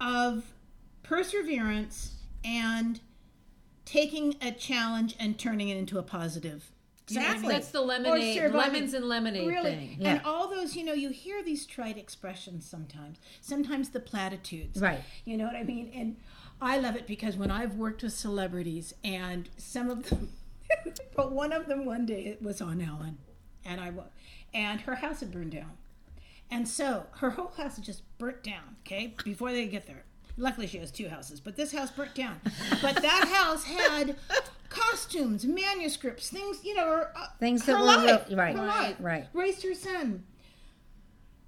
of 0.00 0.44
perseverance 1.02 2.14
and 2.44 3.00
taking 3.84 4.34
a 4.42 4.50
challenge 4.50 5.14
and 5.18 5.38
turning 5.38 5.68
it 5.68 5.76
into 5.76 5.98
a 5.98 6.02
positive. 6.02 6.72
You 7.08 7.20
know 7.20 7.20
I 7.20 7.24
mean? 7.28 7.32
Exactly. 7.36 7.54
That's 7.54 7.70
the 7.70 7.80
lemonade, 7.82 8.34
surviving. 8.36 8.56
lemons 8.74 8.94
and 8.94 9.04
lemonade 9.04 9.46
Really, 9.48 9.70
thing. 9.70 9.96
Yeah. 10.00 10.14
and 10.16 10.20
all 10.24 10.48
those, 10.48 10.74
you 10.74 10.84
know, 10.84 10.92
you 10.92 11.10
hear 11.10 11.40
these 11.44 11.64
trite 11.64 11.96
expressions 11.96 12.66
sometimes. 12.68 13.18
Sometimes 13.40 13.90
the 13.90 14.00
platitudes, 14.00 14.80
Right. 14.80 15.00
You 15.24 15.36
know 15.36 15.44
what 15.46 15.54
I 15.54 15.62
mean? 15.62 15.92
And 15.94 16.16
I 16.60 16.78
love 16.78 16.96
it 16.96 17.06
because 17.06 17.36
when 17.36 17.50
I've 17.52 17.74
worked 17.76 18.02
with 18.02 18.12
celebrities, 18.12 18.92
and 19.04 19.48
some 19.56 19.88
of 19.88 20.08
them, 20.10 20.30
but 21.16 21.30
one 21.30 21.52
of 21.52 21.66
them 21.66 21.84
one 21.84 22.06
day 22.06 22.24
it 22.24 22.42
was 22.42 22.60
on 22.60 22.80
Ellen, 22.80 23.18
and 23.66 23.80
I 23.80 23.90
was, 23.90 24.06
and 24.54 24.80
her 24.82 24.94
house 24.96 25.20
had 25.20 25.30
burned 25.32 25.52
down, 25.52 25.72
and 26.50 26.66
so 26.68 27.06
her 27.18 27.30
whole 27.30 27.52
house 27.56 27.76
had 27.76 27.84
just 27.84 28.02
burnt 28.18 28.42
down. 28.42 28.76
Okay, 28.86 29.14
before 29.24 29.52
they 29.52 29.66
get 29.66 29.86
there. 29.86 30.04
Luckily, 30.38 30.66
she 30.66 30.76
has 30.78 30.90
two 30.90 31.08
houses, 31.08 31.40
but 31.40 31.56
this 31.56 31.72
house 31.72 31.90
burnt 31.90 32.14
down. 32.14 32.40
But 32.82 32.96
that 33.00 33.28
house 33.32 33.64
had 33.64 34.16
costumes, 34.68 35.46
manuscripts, 35.46 36.28
things, 36.28 36.62
you 36.62 36.74
know, 36.74 36.86
her, 36.86 37.10
uh, 37.16 37.26
Things 37.40 37.64
her 37.64 37.72
that 37.72 37.80
were 37.80 37.86
life, 37.86 38.26
real- 38.28 38.36
right, 38.38 38.54
her 38.54 38.62
right, 38.62 38.68
life. 38.82 38.96
right. 39.00 39.26
Raised 39.32 39.62
her 39.62 39.72
son. 39.72 40.24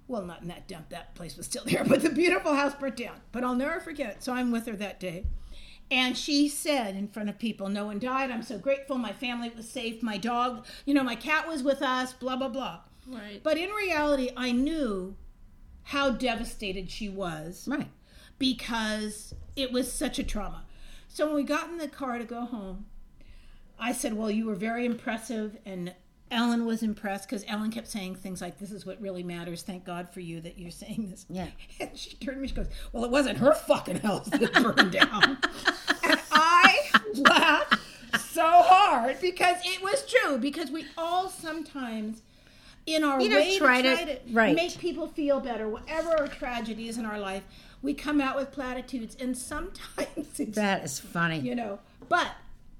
Well, 0.07 0.23
not 0.25 0.41
in 0.41 0.47
that 0.47 0.67
dump. 0.67 0.89
That 0.89 1.13
place 1.13 1.37
was 1.37 1.45
still 1.45 1.63
there, 1.65 1.83
but 1.87 2.01
the 2.01 2.09
beautiful 2.09 2.55
house 2.55 2.73
burnt 2.73 2.95
down. 2.97 3.21
But 3.31 3.43
I'll 3.43 3.53
never 3.53 3.79
forget 3.79 4.09
it. 4.09 4.23
So 4.23 4.33
I'm 4.33 4.49
with 4.49 4.65
her 4.65 4.75
that 4.77 4.99
day. 4.99 5.25
And 5.91 6.15
she 6.15 6.47
said 6.47 6.95
in 6.95 7.07
front 7.07 7.29
of 7.29 7.39
people, 7.39 7.67
No 7.69 7.85
one 7.85 7.99
died. 7.99 8.29
I'm 8.31 8.43
so 8.43 8.57
grateful. 8.59 8.97
My 8.97 9.11
family 9.13 9.51
was 9.55 9.67
safe. 9.67 10.03
My 10.03 10.17
dog, 10.17 10.65
you 10.85 10.93
know, 10.93 11.03
my 11.03 11.15
cat 11.15 11.47
was 11.47 11.63
with 11.63 11.81
us, 11.81 12.13
blah, 12.13 12.35
blah, 12.35 12.49
blah. 12.49 12.79
Right. 13.07 13.41
But 13.41 13.57
in 13.57 13.69
reality, 13.71 14.29
I 14.37 14.51
knew 14.51 15.15
how 15.83 16.11
devastated 16.11 16.91
she 16.91 17.09
was 17.09 17.65
Right. 17.67 17.87
because 18.37 19.33
it 19.55 19.71
was 19.71 19.91
such 19.91 20.19
a 20.19 20.23
trauma. 20.23 20.63
So 21.07 21.25
when 21.25 21.35
we 21.35 21.43
got 21.43 21.69
in 21.69 21.77
the 21.77 21.87
car 21.87 22.19
to 22.19 22.25
go 22.25 22.41
home, 22.45 22.85
I 23.79 23.93
said, 23.93 24.13
Well, 24.13 24.29
you 24.29 24.45
were 24.45 24.55
very 24.55 24.85
impressive. 24.85 25.57
And 25.65 25.95
Ellen 26.31 26.67
was 26.67 26.83
impressed 26.83 27.27
because 27.27 27.43
Ellen 27.47 27.71
kept 27.71 27.87
saying 27.87 28.13
things 28.17 28.39
like, 28.41 28.59
This 28.59 28.71
is 28.71 28.85
what 28.85 29.01
really 29.01 29.23
matters. 29.23 29.63
Thank 29.63 29.85
God 29.85 30.09
for 30.13 30.19
you 30.19 30.39
that 30.41 30.59
you're 30.59 30.69
saying 30.69 31.07
this. 31.09 31.25
Yeah. 31.29 31.47
And 31.79 31.97
she 31.97 32.15
turned 32.17 32.37
to 32.37 32.41
me, 32.41 32.47
she 32.47 32.53
goes, 32.53 32.67
Well, 32.93 33.03
it 33.05 33.09
wasn't 33.09 33.39
her 33.39 33.53
fucking 33.55 34.01
house 34.01 34.29
that 34.29 34.53
burned 34.53 34.91
down. 34.91 35.39
and 37.25 37.27
I 37.33 37.39
laughed 37.39 37.79
so 38.21 38.41
hard 38.45 39.19
because 39.21 39.57
it 39.63 39.81
was 39.81 40.05
true, 40.05 40.37
because 40.37 40.71
we 40.71 40.85
all 40.97 41.29
sometimes. 41.29 42.21
In 42.85 43.03
our 43.03 43.21
You 43.21 43.29
know, 43.29 43.35
way 43.37 43.57
try 43.59 43.81
to 43.83 43.89
to- 43.95 44.03
try 44.03 44.13
to 44.15 44.19
right. 44.33 44.55
make 44.55 44.77
people 44.79 45.07
feel 45.07 45.39
better, 45.39 45.67
whatever 45.69 46.09
our 46.17 46.27
tragedy 46.27 46.87
is 46.89 46.97
in 46.97 47.05
our 47.05 47.19
life, 47.19 47.43
we 47.83 47.93
come 47.93 48.19
out 48.19 48.35
with 48.35 48.51
platitudes, 48.51 49.15
and 49.19 49.37
sometimes 49.37 50.39
it's 50.39 50.55
That 50.55 50.83
is 50.83 50.99
funny. 50.99 51.39
you 51.39 51.53
know. 51.53 51.79
But 52.07 52.29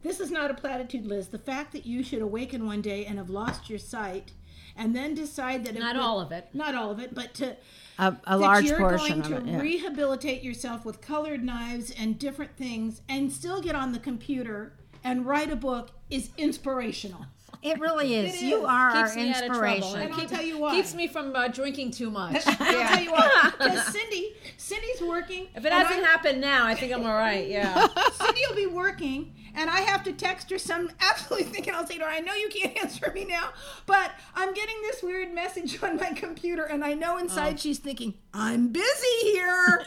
this 0.02 0.20
is 0.20 0.32
not 0.32 0.50
a 0.50 0.56
platitude, 0.56 1.06
Liz. 1.06 1.28
The 1.28 1.38
fact 1.38 1.74
that 1.74 1.86
you 1.86 2.02
should 2.02 2.22
awaken 2.24 2.66
one 2.66 2.82
day 2.82 3.06
and 3.06 3.20
have 3.20 3.30
lost 3.30 3.70
your 3.70 3.78
sight, 3.78 4.32
and 4.76 4.96
then 4.96 5.14
decide 5.14 5.64
that 5.66 5.76
it 5.76 5.80
Not 5.80 5.96
would- 5.96 6.02
all 6.04 6.20
of 6.22 6.32
it. 6.32 6.48
not 6.54 6.74
all 6.74 6.90
of 6.90 7.00
it, 7.00 7.14
but 7.14 7.36
to 7.36 7.58
A, 8.00 8.16
a 8.28 8.38
large 8.38 8.66
you're 8.66 8.80
portion 8.80 9.22
going 9.22 9.32
to 9.32 9.38
it. 9.38 9.52
Yeah. 9.52 9.60
rehabilitate 9.62 10.42
yourself 10.42 10.86
with 10.86 11.02
colored 11.02 11.44
knives 11.44 11.92
and 11.92 12.18
different 12.18 12.56
things, 12.56 13.02
and 13.10 13.32
still 13.32 13.62
get 13.62 13.76
on 13.76 13.92
the 13.92 14.00
computer 14.00 14.74
and 15.04 15.26
write 15.26 15.52
a 15.52 15.56
book 15.56 15.92
is 16.10 16.30
inspirational. 16.38 17.26
It 17.62 17.80
really 17.80 18.16
is. 18.16 18.36
It 18.36 18.46
you 18.46 18.60
is. 18.60 18.66
are 18.66 18.92
Keeps 19.04 19.16
me 19.16 19.30
out 19.30 19.44
of 19.44 19.48
trouble. 19.48 19.68
inspiration. 19.68 20.02
And 20.02 20.14
I'll 20.14 20.28
tell 20.28 20.42
you 20.44 20.58
why. 20.60 20.76
Keeps 20.76 20.94
me 20.96 21.08
from 21.08 21.36
uh, 21.36 21.48
drinking 21.50 21.92
too 21.92 22.10
much. 22.10 22.42
I'll 22.48 22.56
tell 22.88 23.02
you 23.04 23.12
what, 23.12 23.52
because 23.58 23.86
Cindy, 23.88 24.34
Cindy's 24.58 25.02
working. 25.02 25.48
If 25.56 25.66
it 25.66 25.72
hasn't 25.74 25.96
I'm- 25.96 26.04
happened 26.06 26.42
now, 26.42 26.66
I 26.66 26.76
think 26.76 26.94
I'm 26.94 27.06
all 27.06 27.14
right. 27.18 27.48
Yeah. 27.48 27.88
Cindy 28.14 28.42
will 28.50 28.56
be 28.56 28.66
working, 28.68 29.34
and 29.56 29.70
I 29.70 29.82
have 29.82 30.04
to 30.06 30.14
text 30.14 30.50
her 30.52 30.58
some 30.58 30.90
absolutely 31.02 31.48
thinking 31.50 31.74
I'll 31.74 31.86
say 31.86 31.98
to 31.98 32.04
her, 32.06 32.10
I 32.10 32.20
know 32.22 32.34
you 32.34 32.50
can't 32.50 32.78
answer 32.78 33.12
me 33.14 33.26
now, 33.26 33.50
but 33.86 34.12
I'm 34.36 34.54
getting 34.54 34.76
this 34.84 35.04
weird 35.04 35.34
message 35.34 35.82
on 35.84 35.98
my 35.98 36.12
computer, 36.14 36.64
and 36.64 36.84
I 36.84 36.94
know 36.94 37.18
inside 37.18 37.56
Oh. 37.56 37.58
she's 37.58 37.80
thinking, 37.80 38.14
I'm 38.34 38.70
busy 38.70 39.18
here. 39.24 39.86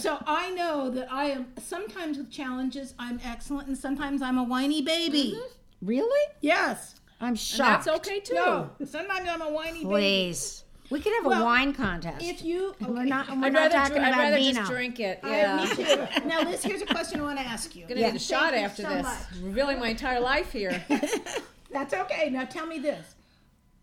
so 0.00 0.18
I 0.26 0.50
know 0.50 0.90
that 0.90 1.10
I 1.12 1.26
am 1.30 1.46
sometimes 1.62 2.18
with 2.18 2.30
challenges, 2.30 2.94
I'm 2.98 3.20
excellent, 3.24 3.68
and 3.68 3.76
sometimes 3.78 4.20
I'm 4.22 4.36
a 4.38 4.44
whiny 4.44 4.82
baby. 4.82 5.38
Really? 5.82 6.32
Yes. 6.40 6.94
I'm 7.20 7.34
shocked. 7.34 7.84
That's 7.84 7.98
okay 7.98 8.20
too. 8.20 8.34
No. 8.34 8.70
Sometimes 8.84 9.28
I'm 9.28 9.42
a 9.42 9.50
whiny 9.50 9.78
baby. 9.80 9.84
Please. 9.86 10.64
We 10.90 11.00
could 11.00 11.12
have 11.14 11.24
Well, 11.24 11.42
a 11.42 11.44
wine 11.44 11.72
contest. 11.72 12.22
If 12.24 12.44
you, 12.44 12.74
We're 12.80 13.00
okay. 13.00 13.08
not. 13.08 13.28
We're 13.28 13.46
I'd 13.46 13.52
not 13.52 13.54
rather, 13.54 13.74
talking 13.74 13.94
dr- 13.94 14.04
I'd 14.04 14.08
about 14.08 14.18
rather 14.18 14.36
vino. 14.36 14.52
just 14.60 14.70
drink 14.70 15.00
it. 15.00 15.20
I, 15.22 15.28
Yeah. 15.30 15.64
me 15.64 15.74
too. 15.84 16.06
Now, 16.28 16.42
Liz, 16.42 16.62
here's 16.62 16.82
a 16.82 16.86
question 16.86 17.20
I 17.20 17.22
want 17.24 17.38
to 17.38 17.44
ask 17.46 17.74
you. 17.74 17.82
gonna 17.86 17.94
need 17.94 18.06
a 18.06 18.08
Thank 18.10 18.20
shot 18.20 18.52
you 18.52 18.58
after 18.60 18.82
so 18.82 18.88
this. 18.90 19.02
much. 19.04 19.18
Revealing 19.40 19.78
my 19.78 19.88
entire 19.88 20.20
life 20.20 20.52
here. 20.52 20.84
That's 21.72 21.94
okay. 21.94 22.28
Now 22.30 22.44
tell 22.44 22.66
me 22.66 22.78
this. 22.78 23.14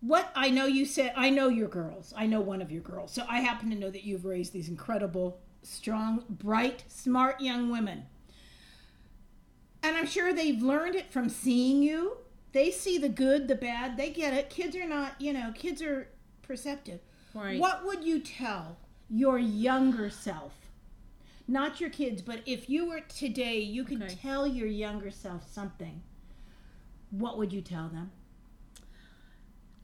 What 0.02 0.32
I 0.36 0.50
know 0.52 0.66
you 0.68 0.86
said, 0.86 1.14
I 1.18 1.30
know 1.32 1.48
your 1.50 1.68
girls. 1.68 2.14
I 2.16 2.26
know 2.28 2.42
one 2.42 2.62
of 2.62 2.72
your 2.72 2.82
girls. 2.84 3.12
So 3.12 3.24
I 3.28 3.40
happen 3.40 3.70
to 3.72 3.76
know 3.76 3.90
that 3.90 4.04
you've 4.04 4.24
raised 4.26 4.54
these 4.54 4.70
incredible, 4.70 5.40
strong, 5.64 6.24
bright, 6.30 6.84
smart 6.88 7.42
young 7.42 7.70
women. 7.72 8.06
And 9.84 9.96
I'm 9.96 10.08
sure 10.08 10.34
they've 10.34 10.62
learned 10.62 10.96
it 10.96 11.12
from 11.12 11.30
seeing 11.30 11.82
you. 11.82 12.18
They 12.52 12.72
see 12.72 12.98
the 12.98 13.10
good, 13.10 13.48
the 13.48 13.56
bad, 13.56 13.96
they 13.98 14.10
get 14.10 14.34
it. 14.34 14.50
Kids 14.50 14.76
are 14.76 14.88
not, 14.88 15.20
you 15.20 15.34
know, 15.34 15.52
kids 15.56 15.82
are 15.82 16.10
perceptive. 16.42 17.00
Right. 17.34 17.60
What 17.60 17.86
would 17.86 18.04
you 18.04 18.20
tell 18.20 18.78
your 19.10 19.38
younger 19.40 20.10
self? 20.10 20.54
not 21.50 21.82
your 21.82 21.90
kids, 21.90 22.22
but 22.22 22.42
if 22.46 22.70
you 22.70 22.88
were 22.88 23.02
today, 23.02 23.60
you 23.60 23.84
could 23.84 24.04
Okay. 24.04 24.14
tell 24.22 24.46
your 24.46 24.68
younger 24.68 25.10
self 25.10 25.52
something. 25.52 26.02
What 27.10 27.40
would 27.40 27.52
you 27.52 27.62
tell 27.62 27.90
them? 27.90 28.12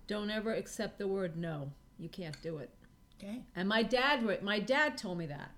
Don't 0.08 0.30
ever 0.30 0.54
accept 0.54 1.00
the 1.00 1.08
word 1.08 1.36
no. 1.36 1.72
You 1.98 2.08
can't 2.08 2.40
do 2.44 2.58
it. 2.60 2.70
Okay. 3.18 3.42
And 3.56 3.68
my 3.68 3.82
dad, 3.82 4.44
my 4.44 4.60
dad 4.60 4.96
told 4.98 5.18
me 5.18 5.26
that. 5.26 5.52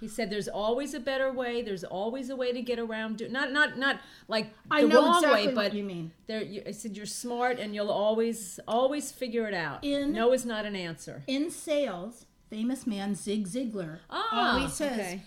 He 0.00 0.08
said, 0.08 0.28
"There's 0.30 0.48
always 0.48 0.92
a 0.94 1.00
better 1.00 1.32
way. 1.32 1.62
There's 1.62 1.84
always 1.84 2.28
a 2.30 2.36
way 2.36 2.52
to 2.52 2.60
get 2.62 2.78
around. 2.78 3.16
Do 3.18 3.28
not, 3.28 3.50
not, 3.52 3.78
not 3.78 4.00
like 4.28 4.52
I 4.70 4.82
the 4.82 4.88
know 4.88 5.02
wrong 5.06 5.16
exactly 5.24 5.46
way, 5.48 5.54
what 5.54 5.64
but 5.70 5.74
you 5.74 5.84
mean. 5.84 6.12
there. 6.26 6.42
You, 6.42 6.62
I 6.66 6.72
said 6.72 6.96
you're 6.96 7.06
smart, 7.06 7.58
and 7.58 7.74
you'll 7.74 7.90
always, 7.90 8.60
always 8.68 9.10
figure 9.10 9.46
it 9.48 9.54
out. 9.54 9.82
In- 9.84 10.12
no 10.12 10.32
is 10.32 10.44
not 10.44 10.66
an 10.66 10.76
answer. 10.76 11.22
In 11.26 11.50
sales, 11.50 12.26
famous 12.50 12.86
man 12.86 13.14
Zig 13.14 13.46
Ziglar 13.48 14.00
Ah, 14.10 14.54
always 14.56 14.74
says 14.74 14.92
okay. 14.98 15.22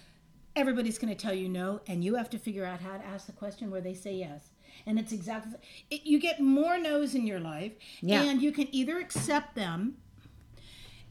everybody's 0.56 0.98
going 1.00 1.14
to 1.16 1.20
tell 1.20 1.34
you 1.34 1.50
no, 1.50 1.82
and 1.88 2.04
you 2.04 2.16
have 2.16 2.30
to 2.30 2.38
figure 2.38 2.64
out 2.66 2.80
how 2.80 2.96
to 2.98 3.06
ask 3.06 3.26
the 3.26 3.32
question 3.34 3.72
where 3.72 3.82
they 3.82 3.94
say 3.96 4.14
yes. 4.14 4.50
And 4.86 4.98
it's 5.00 5.12
exactly 5.12 5.54
it, 5.90 6.06
you 6.06 6.20
get 6.20 6.40
more 6.40 6.78
no's 6.78 7.16
in 7.16 7.26
your 7.26 7.40
life, 7.40 7.74
Yeah. 8.02 8.24
and 8.24 8.40
you 8.42 8.52
can 8.52 8.68
either 8.74 9.00
accept 9.00 9.56
them. 9.56 9.98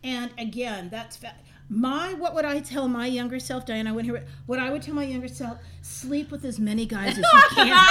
And 0.04 0.30
again, 0.38 0.88
that's 0.90 1.16
fa- 1.16 1.34
my 1.70 2.14
what 2.14 2.34
would 2.34 2.44
I 2.44 2.60
tell 2.60 2.88
my 2.88 3.06
younger 3.06 3.38
self, 3.38 3.66
Diana? 3.66 3.92
When 3.94 4.04
here, 4.04 4.24
what 4.46 4.58
I 4.58 4.70
would 4.70 4.82
tell 4.82 4.94
my 4.94 5.04
younger 5.04 5.28
self: 5.28 5.58
sleep 5.82 6.30
with 6.30 6.44
as 6.44 6.58
many 6.58 6.86
guys 6.86 7.18
as 7.18 7.18
you 7.18 7.42
can, 7.54 7.86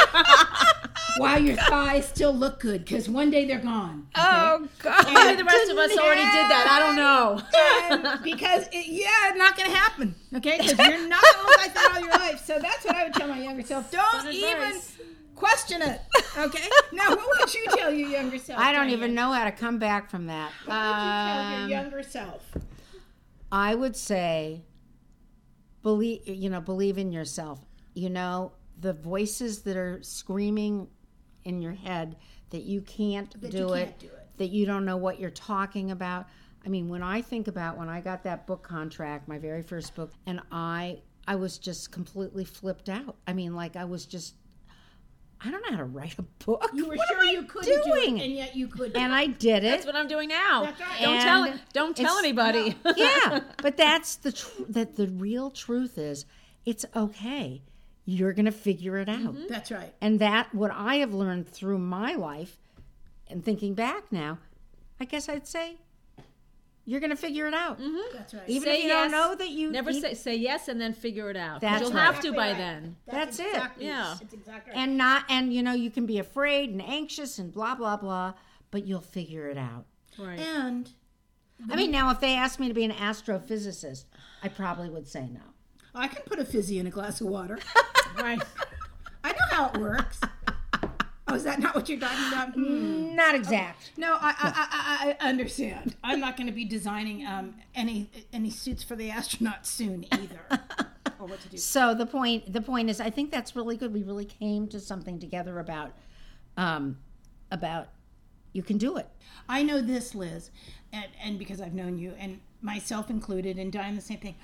while 1.17 1.39
your 1.39 1.55
thighs 1.55 2.07
still 2.07 2.33
look 2.33 2.59
good, 2.59 2.83
because 2.85 3.07
one 3.09 3.29
day 3.29 3.45
they're 3.45 3.59
gone. 3.59 4.07
Oh 4.15 4.67
God! 4.79 5.05
Maybe 5.13 5.35
the 5.37 5.43
rest 5.45 5.71
of 5.71 5.77
us 5.77 5.97
already 5.97 6.21
did 6.21 6.47
that. 6.49 6.67
I 6.69 6.79
don't 6.79 6.95
know. 6.95 7.41
And 7.89 8.21
because 8.23 8.67
it, 8.73 8.87
yeah, 8.87 9.29
it's 9.29 9.37
not 9.37 9.55
going 9.55 9.69
to 9.69 9.75
happen. 9.77 10.13
Okay, 10.35 10.57
because 10.57 10.77
you're 10.77 11.07
not 11.07 11.21
to 11.23 11.37
look 11.37 11.57
like 11.57 11.73
that 11.73 11.91
all 11.95 12.01
your 12.01 12.11
life. 12.11 12.43
So 12.45 12.59
that's 12.59 12.83
what 12.85 12.95
I 12.95 13.05
would 13.05 13.13
tell 13.13 13.27
my 13.29 13.41
younger 13.41 13.63
self. 13.63 13.89
Don't 13.91 14.27
even 14.33 14.57
advice. 14.61 14.97
question 15.35 15.81
it. 15.81 16.01
Okay. 16.37 16.67
Now, 16.91 17.09
what 17.15 17.39
would 17.39 17.53
you 17.53 17.65
tell 17.77 17.93
your 17.93 18.09
younger 18.09 18.37
self? 18.39 18.59
I 18.59 18.73
don't 18.73 18.87
Diane? 18.87 18.97
even 18.97 19.13
know 19.15 19.31
how 19.31 19.45
to 19.45 19.51
come 19.51 19.79
back 19.79 20.09
from 20.09 20.25
that. 20.27 20.51
What 20.65 20.75
would 20.75 20.83
you 20.83 20.89
tell 20.89 21.51
your 21.53 21.63
Um, 21.63 21.69
younger 21.69 22.03
self? 22.03 22.43
I 23.51 23.75
would 23.75 23.95
say 23.95 24.63
believe 25.83 26.27
you 26.27 26.49
know 26.49 26.61
believe 26.61 26.97
in 26.97 27.11
yourself. 27.11 27.65
You 27.93 28.09
know 28.09 28.51
the 28.79 28.93
voices 28.93 29.61
that 29.63 29.75
are 29.77 29.99
screaming 30.03 30.87
in 31.43 31.61
your 31.61 31.73
head 31.73 32.15
that 32.51 32.63
you 32.63 32.81
can't 32.81 33.39
That 33.41 33.51
do 33.51 33.57
you 33.57 33.73
it, 33.73 33.85
can't 33.85 33.99
do 33.99 34.07
it. 34.07 34.27
that 34.37 34.47
you 34.49 34.65
don't 34.65 34.85
know 34.85 34.97
what 34.97 35.19
you're 35.19 35.29
talking 35.29 35.91
about. 35.91 36.27
I 36.65 36.69
mean, 36.69 36.89
when 36.89 37.01
I 37.01 37.21
think 37.21 37.47
about 37.47 37.77
when 37.77 37.89
I 37.89 38.01
got 38.01 38.23
that 38.23 38.45
book 38.45 38.61
contract, 38.63 39.27
my 39.27 39.37
very 39.39 39.61
first 39.63 39.95
book, 39.95 40.11
and 40.25 40.41
I 40.51 41.01
I 41.27 41.35
was 41.35 41.57
just 41.57 41.91
completely 41.91 42.45
flipped 42.45 42.89
out. 42.89 43.15
I 43.25 43.33
mean, 43.33 43.55
like 43.55 43.75
I 43.75 43.85
was 43.85 44.05
just 44.05 44.35
I 45.43 45.51
don't 45.51 45.61
know 45.61 45.71
how 45.71 45.77
to 45.77 45.85
write 45.85 46.17
a 46.17 46.23
book. 46.45 46.69
You 46.73 46.87
were 46.87 46.95
What 46.95 47.07
sure 47.07 47.19
am 47.19 47.27
I 47.27 47.31
you 47.31 47.43
couldn't 47.43 47.83
doing? 47.85 48.15
do 48.15 48.21
it, 48.21 48.25
and 48.25 48.33
yet 48.33 48.55
you 48.55 48.67
could. 48.67 48.93
Not. 48.93 49.03
And 49.03 49.13
I 49.13 49.27
did 49.27 49.63
it. 49.63 49.69
That's 49.69 49.85
what 49.85 49.95
I'm 49.95 50.07
doing 50.07 50.29
now. 50.29 50.63
That's 50.63 50.79
right. 50.81 51.01
Don't 51.01 51.21
tell. 51.21 51.59
Don't 51.73 51.95
tell 51.97 52.17
it's- 52.17 52.23
anybody. 52.23 52.75
yeah, 52.97 53.41
but 53.61 53.77
that's 53.77 54.15
the 54.15 54.31
tr- 54.31 54.63
that 54.69 54.95
the 54.95 55.07
real 55.07 55.51
truth 55.51 55.97
is 55.97 56.25
it's 56.65 56.85
okay. 56.95 57.61
You're 58.05 58.33
going 58.33 58.45
to 58.45 58.51
figure 58.51 58.97
it 58.97 59.09
out. 59.09 59.19
Mm-hmm. 59.35 59.47
That's 59.49 59.69
right. 59.69 59.93
And 60.01 60.19
that 60.19 60.55
what 60.55 60.71
I 60.73 60.95
have 60.95 61.13
learned 61.13 61.47
through 61.49 61.77
my 61.79 62.13
life 62.15 62.57
and 63.29 63.43
thinking 63.43 63.73
back 63.73 64.11
now, 64.11 64.39
I 64.99 65.05
guess 65.05 65.27
I'd 65.29 65.45
say 65.45 65.75
you're 66.89 67.01
going 67.01 67.09
to 67.09 67.17
figure 67.17 67.47
it 67.47 67.53
out. 67.53 67.79
Mm-hmm. 67.79 68.15
That's 68.17 68.33
right. 68.33 68.43
Even 68.47 68.69
Say 68.69 68.77
if 68.77 68.83
you 68.83 68.89
yes. 68.89 69.03
don't 69.03 69.11
know 69.11 69.35
that 69.35 69.49
you 69.49 69.69
Never 69.71 69.91
you- 69.91 69.99
say 69.99 70.13
say 70.13 70.35
yes 70.37 70.69
and 70.69 70.79
then 70.79 70.93
figure 70.93 71.29
it 71.29 71.35
out. 71.35 71.59
That's 71.59 71.81
You'll 71.81 71.91
right. 71.91 72.05
have 72.05 72.21
to 72.21 72.31
by 72.31 72.51
right. 72.51 72.57
then. 72.57 72.95
That's 73.05 73.39
it. 73.39 73.47
exactly, 73.47 73.85
Yeah. 73.85 74.15
It's 74.21 74.33
exactly 74.33 74.71
right. 74.73 74.79
and 74.81 74.97
not 74.97 75.25
and 75.29 75.53
you 75.53 75.61
know 75.61 75.73
you 75.73 75.91
can 75.91 76.05
be 76.05 76.17
afraid 76.17 76.69
and 76.69 76.81
anxious 76.81 77.39
and 77.39 77.53
blah 77.53 77.75
blah 77.75 77.97
blah, 77.97 78.33
but 78.71 78.87
you'll 78.87 79.01
figure 79.01 79.47
it 79.49 79.57
out. 79.57 79.85
Right. 80.17 80.39
and 80.39 80.89
I 81.69 81.75
mean, 81.75 81.91
now 81.91 82.09
if 82.11 82.19
they 82.21 82.35
asked 82.35 82.59
me 82.59 82.69
to 82.69 82.73
be 82.73 82.85
an 82.85 82.91
astrophysicist, 82.91 84.05
I 84.41 84.47
probably 84.47 84.89
would 84.89 85.07
say 85.07 85.27
no. 85.31 85.41
I 85.93 86.07
can 86.07 86.21
put 86.23 86.39
a 86.39 86.45
fizzy 86.45 86.79
in 86.79 86.87
a 86.87 86.91
glass 86.91 87.19
of 87.19 87.27
water. 87.27 87.57
right. 88.17 88.41
I 89.23 89.31
know 89.31 89.37
how 89.49 89.69
it 89.71 89.77
works. 89.81 90.21
Oh, 91.27 91.35
is 91.35 91.43
that 91.43 91.59
not 91.59 91.75
what 91.75 91.89
you're 91.89 91.99
talking 91.99 92.27
about? 92.31 92.53
Hmm. 92.53 93.15
Not 93.15 93.35
exact. 93.35 93.91
No, 93.97 94.13
I, 94.13 94.33
I, 94.39 94.67
I, 94.71 95.17
I 95.19 95.29
understand. 95.29 95.95
I'm 96.03 96.19
not 96.19 96.37
going 96.37 96.47
to 96.47 96.53
be 96.53 96.63
designing 96.63 97.25
um, 97.25 97.55
any 97.75 98.09
any 98.31 98.49
suits 98.49 98.83
for 98.83 98.95
the 98.95 99.09
astronauts 99.09 99.65
soon 99.65 100.05
either. 100.13 100.39
or 101.19 101.27
what 101.27 101.41
to 101.41 101.49
do. 101.49 101.57
So 101.57 101.93
the 101.93 102.05
point 102.05 102.51
the 102.51 102.61
point 102.61 102.89
is 102.89 103.01
I 103.01 103.09
think 103.09 103.31
that's 103.31 103.55
really 103.55 103.75
good. 103.75 103.93
We 103.93 104.03
really 104.03 104.25
came 104.25 104.67
to 104.69 104.79
something 104.79 105.19
together 105.19 105.59
about 105.59 105.91
um 106.55 106.97
about 107.51 107.89
you 108.53 108.63
can 108.63 108.77
do 108.77 108.97
it. 108.97 109.07
I 109.47 109.63
know 109.63 109.81
this, 109.81 110.15
Liz, 110.15 110.49
and, 110.91 111.05
and 111.21 111.37
because 111.37 111.61
I've 111.61 111.73
known 111.73 111.97
you, 111.97 112.13
and 112.17 112.39
myself 112.61 113.09
included, 113.09 113.57
and 113.57 113.71
Diane 113.71 113.95
the 113.95 114.01
same 114.01 114.19
thing. 114.19 114.35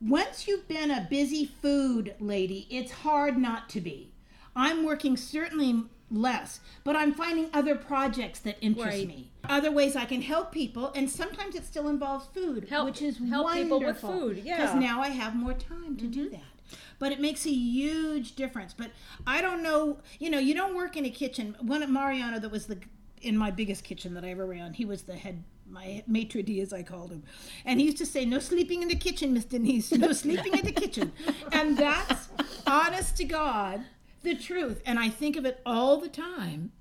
Once 0.00 0.48
you've 0.48 0.66
been 0.66 0.90
a 0.90 1.06
busy 1.08 1.44
food 1.44 2.14
lady, 2.18 2.66
it's 2.70 2.90
hard 2.90 3.38
not 3.38 3.68
to 3.68 3.80
be. 3.80 4.12
I'm 4.56 4.84
working 4.84 5.16
certainly 5.16 5.84
less, 6.12 6.60
but 6.84 6.96
I'm 6.96 7.12
finding 7.12 7.48
other 7.52 7.74
projects 7.74 8.40
that 8.40 8.56
interest 8.60 8.98
Right. 8.98 9.08
me. 9.08 9.30
Other 9.48 9.70
ways 9.70 9.96
I 9.96 10.04
can 10.04 10.22
help 10.22 10.52
people, 10.52 10.92
and 10.94 11.10
sometimes 11.10 11.54
it 11.54 11.64
still 11.64 11.88
involves 11.88 12.26
food, 12.26 12.68
Help- 12.68 12.86
which 12.86 13.02
is 13.02 13.18
help 13.18 13.44
wonderful. 13.44 13.80
people 13.80 13.80
with 13.80 14.00
food, 14.00 14.42
yeah. 14.44 14.56
Because 14.56 14.76
now 14.76 15.00
I 15.00 15.08
have 15.08 15.34
more 15.34 15.54
time 15.54 15.96
to 15.96 16.06
do 16.06 16.26
mm-hmm. 16.26 16.34
that. 16.34 16.78
But 16.98 17.12
it 17.12 17.20
makes 17.20 17.44
a 17.46 17.50
huge 17.52 18.36
difference. 18.36 18.72
But 18.72 18.92
I 19.26 19.42
don't 19.42 19.62
know, 19.62 19.98
you 20.18 20.30
know, 20.30 20.38
you 20.38 20.54
don't 20.54 20.76
work 20.76 20.96
in 20.96 21.04
a 21.04 21.10
kitchen. 21.10 21.56
One 21.60 21.82
of 21.82 21.90
Mariano 21.90 22.38
that 22.38 22.50
was 22.50 22.66
the 22.66 22.78
in 23.20 23.36
my 23.36 23.50
biggest 23.50 23.84
kitchen 23.84 24.14
that 24.14 24.24
I 24.24 24.30
ever 24.30 24.46
ran, 24.46 24.74
he 24.74 24.84
was 24.84 25.02
the 25.02 25.14
head 25.14 25.44
my 25.72 26.04
maitre 26.06 26.42
d 26.42 26.60
as 26.60 26.72
I 26.72 26.82
called 26.82 27.10
him. 27.10 27.22
And 27.64 27.80
he 27.80 27.86
used 27.86 27.98
to 27.98 28.06
say, 28.06 28.24
No 28.24 28.38
sleeping 28.38 28.82
in 28.82 28.88
the 28.88 28.96
kitchen, 28.96 29.32
Miss 29.32 29.44
Denise, 29.44 29.92
no 29.92 30.12
sleeping 30.24 30.52
in 30.58 30.64
the 30.64 30.72
kitchen. 30.72 31.12
And 31.50 31.76
that's 31.76 32.28
honest 32.66 33.16
to 33.16 33.24
God, 33.24 33.84
the 34.22 34.34
truth. 34.34 34.82
And 34.86 34.98
I 34.98 35.08
think 35.08 35.36
of 35.36 35.44
it 35.44 35.60
all 35.66 35.98
the 35.98 36.08
time 36.08 36.72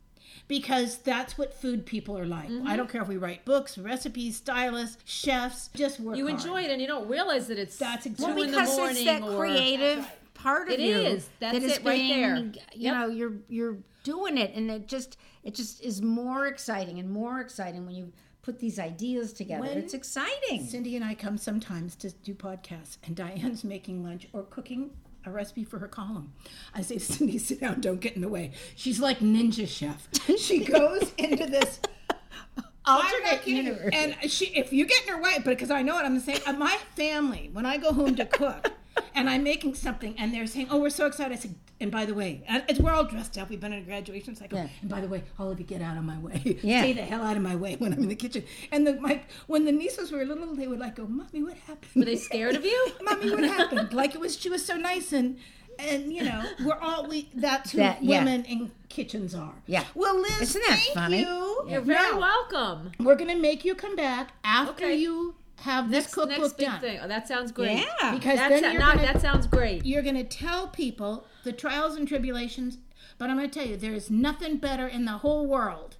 because 0.47 0.97
that's 0.97 1.37
what 1.37 1.53
food 1.53 1.85
people 1.85 2.17
are 2.17 2.25
like. 2.25 2.49
Mm-hmm. 2.49 2.67
I 2.67 2.75
don't 2.75 2.89
care 2.89 3.01
if 3.01 3.07
we 3.07 3.17
write 3.17 3.45
books, 3.45 3.77
recipes, 3.77 4.35
stylists, 4.37 4.97
chefs, 5.05 5.69
just 5.75 5.99
work 5.99 6.17
You 6.17 6.27
hard. 6.27 6.39
enjoy 6.41 6.61
it 6.63 6.71
and 6.71 6.81
you 6.81 6.87
don't 6.87 7.07
realize 7.07 7.47
that 7.47 7.57
it's 7.57 7.77
That's 7.77 8.05
exactly- 8.05 8.43
the 8.45 8.51
because 8.51 8.77
morning 8.77 8.95
it's 8.97 9.05
that 9.05 9.21
or 9.23 9.37
creative 9.37 10.07
part 10.33 10.67
of 10.67 10.73
It 10.73 10.79
you 10.81 10.97
is. 10.97 11.29
That's 11.39 11.53
that 11.59 11.63
is 11.63 11.77
it 11.77 11.83
right 11.85 11.97
being, 11.99 12.21
there. 12.21 12.37
You 12.37 12.51
Yep. 12.75 12.93
know, 12.95 13.07
you're 13.09 13.33
you're 13.47 13.77
doing 14.03 14.37
it, 14.37 14.53
and 14.55 14.71
it 14.71 14.87
just 14.87 15.17
it 15.43 15.53
just 15.55 15.81
is 15.83 16.01
more 16.01 16.47
exciting 16.47 16.97
and 16.99 17.09
more 17.09 17.39
exciting 17.39 17.85
when 17.85 17.93
you 17.95 18.11
put 18.41 18.57
these 18.59 18.79
ideas 18.79 19.33
together. 19.33 19.61
When- 19.67 19.77
it's 19.77 19.93
exciting. 19.93 20.65
Cindy 20.65 20.95
and 20.95 21.05
I 21.05 21.13
come 21.13 21.37
sometimes 21.37 21.95
to 21.97 22.09
do 22.09 22.33
podcasts, 22.33 22.97
and 23.03 23.15
Diane's 23.15 23.63
making 23.75 24.03
lunch 24.03 24.27
or 24.33 24.41
cooking 24.43 24.89
a 25.25 25.31
recipe 25.31 25.63
for 25.63 25.79
her 25.79 25.87
column. 25.87 26.33
I 26.73 26.81
say, 26.81 26.97
Cindy, 26.99 27.37
sit 27.37 27.61
down, 27.61 27.81
don't 27.81 27.99
get 27.99 28.15
in 28.15 28.21
the 28.21 28.29
way. 28.29 28.51
She's 28.75 28.99
like 28.99 29.19
ninja 29.19 29.67
chef. 29.67 30.07
She 30.37 30.63
goes 30.65 31.13
into 31.17 31.45
this 31.45 31.79
Alternate 32.85 33.45
universe. 33.45 33.93
And 33.93 34.15
she, 34.31 34.47
if 34.47 34.73
you 34.73 34.85
get 34.85 35.03
in 35.03 35.13
her 35.13 35.21
way, 35.21 35.35
but 35.35 35.45
because 35.45 35.69
I 35.69 35.83
know 35.83 35.93
what 35.93 36.05
I'm 36.05 36.19
saying, 36.19 36.39
uh, 36.47 36.53
my 36.53 36.77
family, 36.95 37.49
when 37.53 37.65
I 37.65 37.77
go 37.77 37.93
home 37.93 38.15
to 38.15 38.25
cook, 38.25 38.71
and 39.15 39.29
I'm 39.29 39.43
making 39.43 39.75
something, 39.75 40.15
and 40.17 40.33
they're 40.33 40.47
saying, 40.47 40.67
"Oh, 40.69 40.79
we're 40.79 40.89
so 40.89 41.05
excited!" 41.05 41.37
I 41.37 41.39
said, 41.41 41.55
"And 41.79 41.91
by 41.91 42.05
the 42.05 42.13
way, 42.13 42.43
and 42.47 42.63
it's, 42.69 42.79
we're 42.79 42.91
all 42.91 43.03
dressed 43.05 43.37
up. 43.37 43.49
We've 43.49 43.59
been 43.59 43.73
at 43.73 43.79
a 43.79 43.85
graduation 43.85 44.35
cycle. 44.35 44.57
Yeah. 44.59 44.67
And 44.81 44.89
by 44.89 45.01
the 45.01 45.07
way, 45.07 45.23
all 45.39 45.49
of 45.51 45.59
you 45.59 45.65
get 45.65 45.81
out 45.81 45.97
of 45.97 46.03
my 46.03 46.17
way. 46.17 46.57
Yeah. 46.63 46.81
Stay 46.81 46.93
the 46.93 47.01
hell 47.03 47.21
out 47.23 47.35
of 47.37 47.43
my 47.43 47.55
way 47.55 47.75
when 47.75 47.93
I'm 47.93 47.99
in 47.99 48.09
the 48.09 48.15
kitchen." 48.15 48.43
And 48.71 48.85
the, 48.87 48.93
my 48.99 49.21
when 49.47 49.65
the 49.65 49.71
nieces 49.71 50.11
were 50.11 50.23
little, 50.25 50.55
they 50.55 50.67
would 50.67 50.79
like 50.79 50.95
go, 50.95 51.05
"Mommy, 51.07 51.43
what 51.43 51.57
happened?" 51.67 51.91
Were 51.95 52.05
they 52.05 52.15
scared 52.15 52.55
of 52.55 52.65
you? 52.65 52.91
Mommy, 53.01 53.31
what 53.31 53.43
happened? 53.43 53.93
Like 53.93 54.15
it 54.15 54.21
was, 54.21 54.37
she 54.39 54.49
was 54.49 54.65
so 54.65 54.75
nice 54.75 55.13
and. 55.13 55.37
And 55.79 56.13
you 56.13 56.21
know, 56.23 56.43
we're 56.63 56.77
all 56.77 57.07
we. 57.07 57.29
That's 57.33 57.71
who 57.71 57.77
That- 57.79 58.03
yeah. 58.03 58.19
women 58.19 58.43
in 58.45 58.71
kitchens 58.89 59.33
are. 59.33 59.53
Yeah. 59.65 59.85
Well, 59.95 60.19
Liz, 60.21 60.41
Isn't 60.41 60.61
that 60.67 60.77
thank 60.77 60.93
funny? 60.93 61.21
you. 61.21 61.65
You're 61.69 61.81
very 61.81 62.11
Now, 62.11 62.19
welcome. 62.19 62.91
we're 62.99 63.15
gonna 63.15 63.37
make 63.37 63.63
you 63.65 63.73
come 63.73 63.95
back 63.95 64.33
after 64.43 64.85
Okay. 64.85 64.95
you 64.95 65.33
have 65.61 65.89
this 65.89 66.05
Next, 66.05 66.13
cookbook 66.13 66.39
next 66.39 66.57
big 66.57 66.67
done. 66.67 66.81
thing. 66.81 66.99
Oh, 67.01 67.07
that 67.07 67.27
sounds 67.27 67.51
great. 67.51 67.77
Yeah. 67.79 68.11
Because 68.15 68.37
That's 68.37 68.61
then 68.61 68.71
you're 68.73 68.81
not, 68.81 68.95
gonna, 68.95 69.13
that 69.13 69.21
sounds 69.21 69.47
great. 69.47 69.85
you're 69.85 70.01
gonna 70.01 70.23
tell 70.23 70.67
people 70.67 71.25
the 71.43 71.51
trials 71.53 71.95
and 71.95 72.07
tribulations. 72.07 72.77
But 73.17 73.29
I'm 73.29 73.35
gonna 73.35 73.47
tell 73.47 73.65
you, 73.65 73.77
there 73.77 73.93
is 73.93 74.09
nothing 74.09 74.57
better 74.57 74.87
in 74.87 75.05
the 75.05 75.13
whole 75.19 75.45
world 75.45 75.97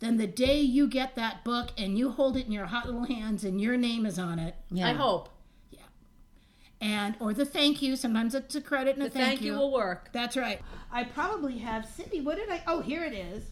than 0.00 0.18
the 0.18 0.26
day 0.26 0.60
you 0.60 0.86
get 0.86 1.14
that 1.16 1.44
book 1.44 1.70
and 1.78 1.96
you 1.96 2.10
hold 2.10 2.36
it 2.36 2.44
in 2.46 2.52
your 2.52 2.66
hot 2.66 2.86
little 2.86 3.04
hands 3.04 3.44
and 3.44 3.60
your 3.60 3.76
name 3.76 4.04
is 4.04 4.18
on 4.18 4.38
it. 4.38 4.54
Yeah. 4.70 4.88
I 4.88 4.92
hope. 4.92 5.30
Yeah. 5.70 5.80
And 6.80 7.16
or 7.20 7.32
the 7.32 7.46
thank 7.46 7.80
you. 7.80 7.96
Sometimes 7.96 8.34
it's 8.34 8.54
a 8.54 8.60
credit 8.60 8.96
and 8.96 9.06
a 9.06 9.08
The 9.08 9.18
thank 9.18 9.40
you 9.40 9.52
will 9.54 9.72
work. 9.72 10.10
That's 10.12 10.36
right. 10.36 10.60
I 10.92 11.04
probably 11.04 11.58
have 11.58 11.86
Cindy. 11.86 12.20
What 12.20 12.36
did 12.36 12.50
I? 12.50 12.62
Oh, 12.66 12.80
here 12.82 13.04
it 13.04 13.14
is. 13.14 13.44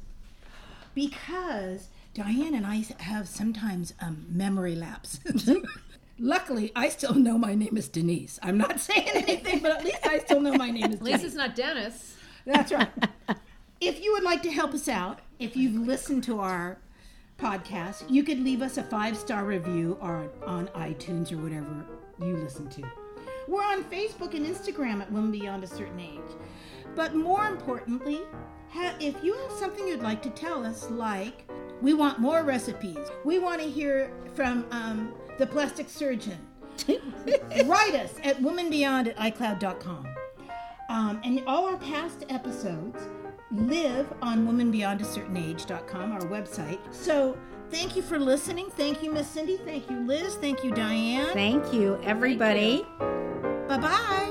Because 0.94 1.88
Diane 2.14 2.54
and 2.54 2.66
I 2.66 2.84
have 2.98 3.26
sometimes 3.26 3.94
um, 4.00 4.26
memory 4.28 4.74
lapses. 4.74 5.50
Luckily, 6.18 6.70
I 6.76 6.90
still 6.90 7.14
know 7.14 7.38
my 7.38 7.54
name 7.54 7.76
is 7.76 7.88
Denise. 7.88 8.38
I'm 8.42 8.58
not 8.58 8.80
saying 8.88 9.08
anything, 9.14 9.60
but 9.60 9.72
at 9.72 9.84
least 9.84 10.06
I 10.06 10.18
still 10.18 10.40
know 10.40 10.54
my 10.54 10.70
name 10.70 10.92
is 10.92 10.98
Denise. 10.98 11.00
At 11.00 11.04
least 11.04 11.24
it's 11.24 11.34
not 11.34 11.56
Dennis. 11.56 12.16
That's 12.44 12.70
right. 12.70 12.90
if 13.80 14.02
you 14.02 14.12
would 14.12 14.22
like 14.22 14.42
to 14.42 14.50
help 14.50 14.74
us 14.74 14.88
out, 14.88 15.20
if 15.38 15.56
you've 15.56 15.86
listened 15.86 16.22
to 16.24 16.40
our 16.40 16.78
podcast, 17.38 18.08
you 18.10 18.22
could 18.22 18.40
leave 18.40 18.60
us 18.60 18.76
a 18.76 18.82
five 18.82 19.16
star 19.16 19.44
review 19.44 19.96
or 20.00 20.30
on 20.46 20.68
iTunes 20.68 21.32
or 21.32 21.38
whatever 21.38 21.86
you 22.20 22.36
listen 22.36 22.68
to. 22.70 22.82
We're 23.48 23.64
on 23.64 23.84
Facebook 23.84 24.34
and 24.34 24.46
Instagram 24.46 25.00
at 25.00 25.10
Women 25.10 25.32
Beyond 25.32 25.64
a 25.64 25.66
Certain 25.66 25.98
Age. 25.98 26.20
But 26.94 27.14
more 27.14 27.46
importantly, 27.46 28.20
if 29.00 29.22
you 29.22 29.34
have 29.34 29.52
something 29.52 29.86
you'd 29.86 30.02
like 30.02 30.22
to 30.22 30.30
tell 30.30 30.64
us, 30.64 30.90
like 30.90 31.50
we 31.80 31.94
want 31.94 32.18
more 32.18 32.42
recipes, 32.42 32.98
we 33.24 33.38
want 33.38 33.60
to 33.60 33.68
hear 33.68 34.12
from 34.34 34.66
um, 34.70 35.12
the 35.38 35.46
plastic 35.46 35.88
surgeon, 35.88 36.38
write 37.66 37.94
us 37.94 38.14
at 38.22 38.40
womanbeyond 38.40 39.08
at 39.08 39.16
icloud.com. 39.16 40.06
Um, 40.88 41.20
and 41.24 41.42
all 41.46 41.66
our 41.66 41.78
past 41.78 42.24
episodes 42.28 43.08
live 43.50 44.12
on 44.22 44.46
womanbeyondacertainage.com, 44.46 46.12
our 46.12 46.20
website. 46.22 46.78
So 46.90 47.36
thank 47.70 47.96
you 47.96 48.02
for 48.02 48.18
listening. 48.18 48.70
Thank 48.70 49.02
you, 49.02 49.12
Miss 49.12 49.28
Cindy. 49.28 49.56
Thank 49.58 49.90
you, 49.90 50.00
Liz. 50.06 50.36
Thank 50.36 50.64
you, 50.64 50.70
Diane. 50.70 51.32
Thank 51.32 51.72
you, 51.72 51.98
everybody. 52.02 52.86
Bye 53.68 53.78
bye. 53.78 54.21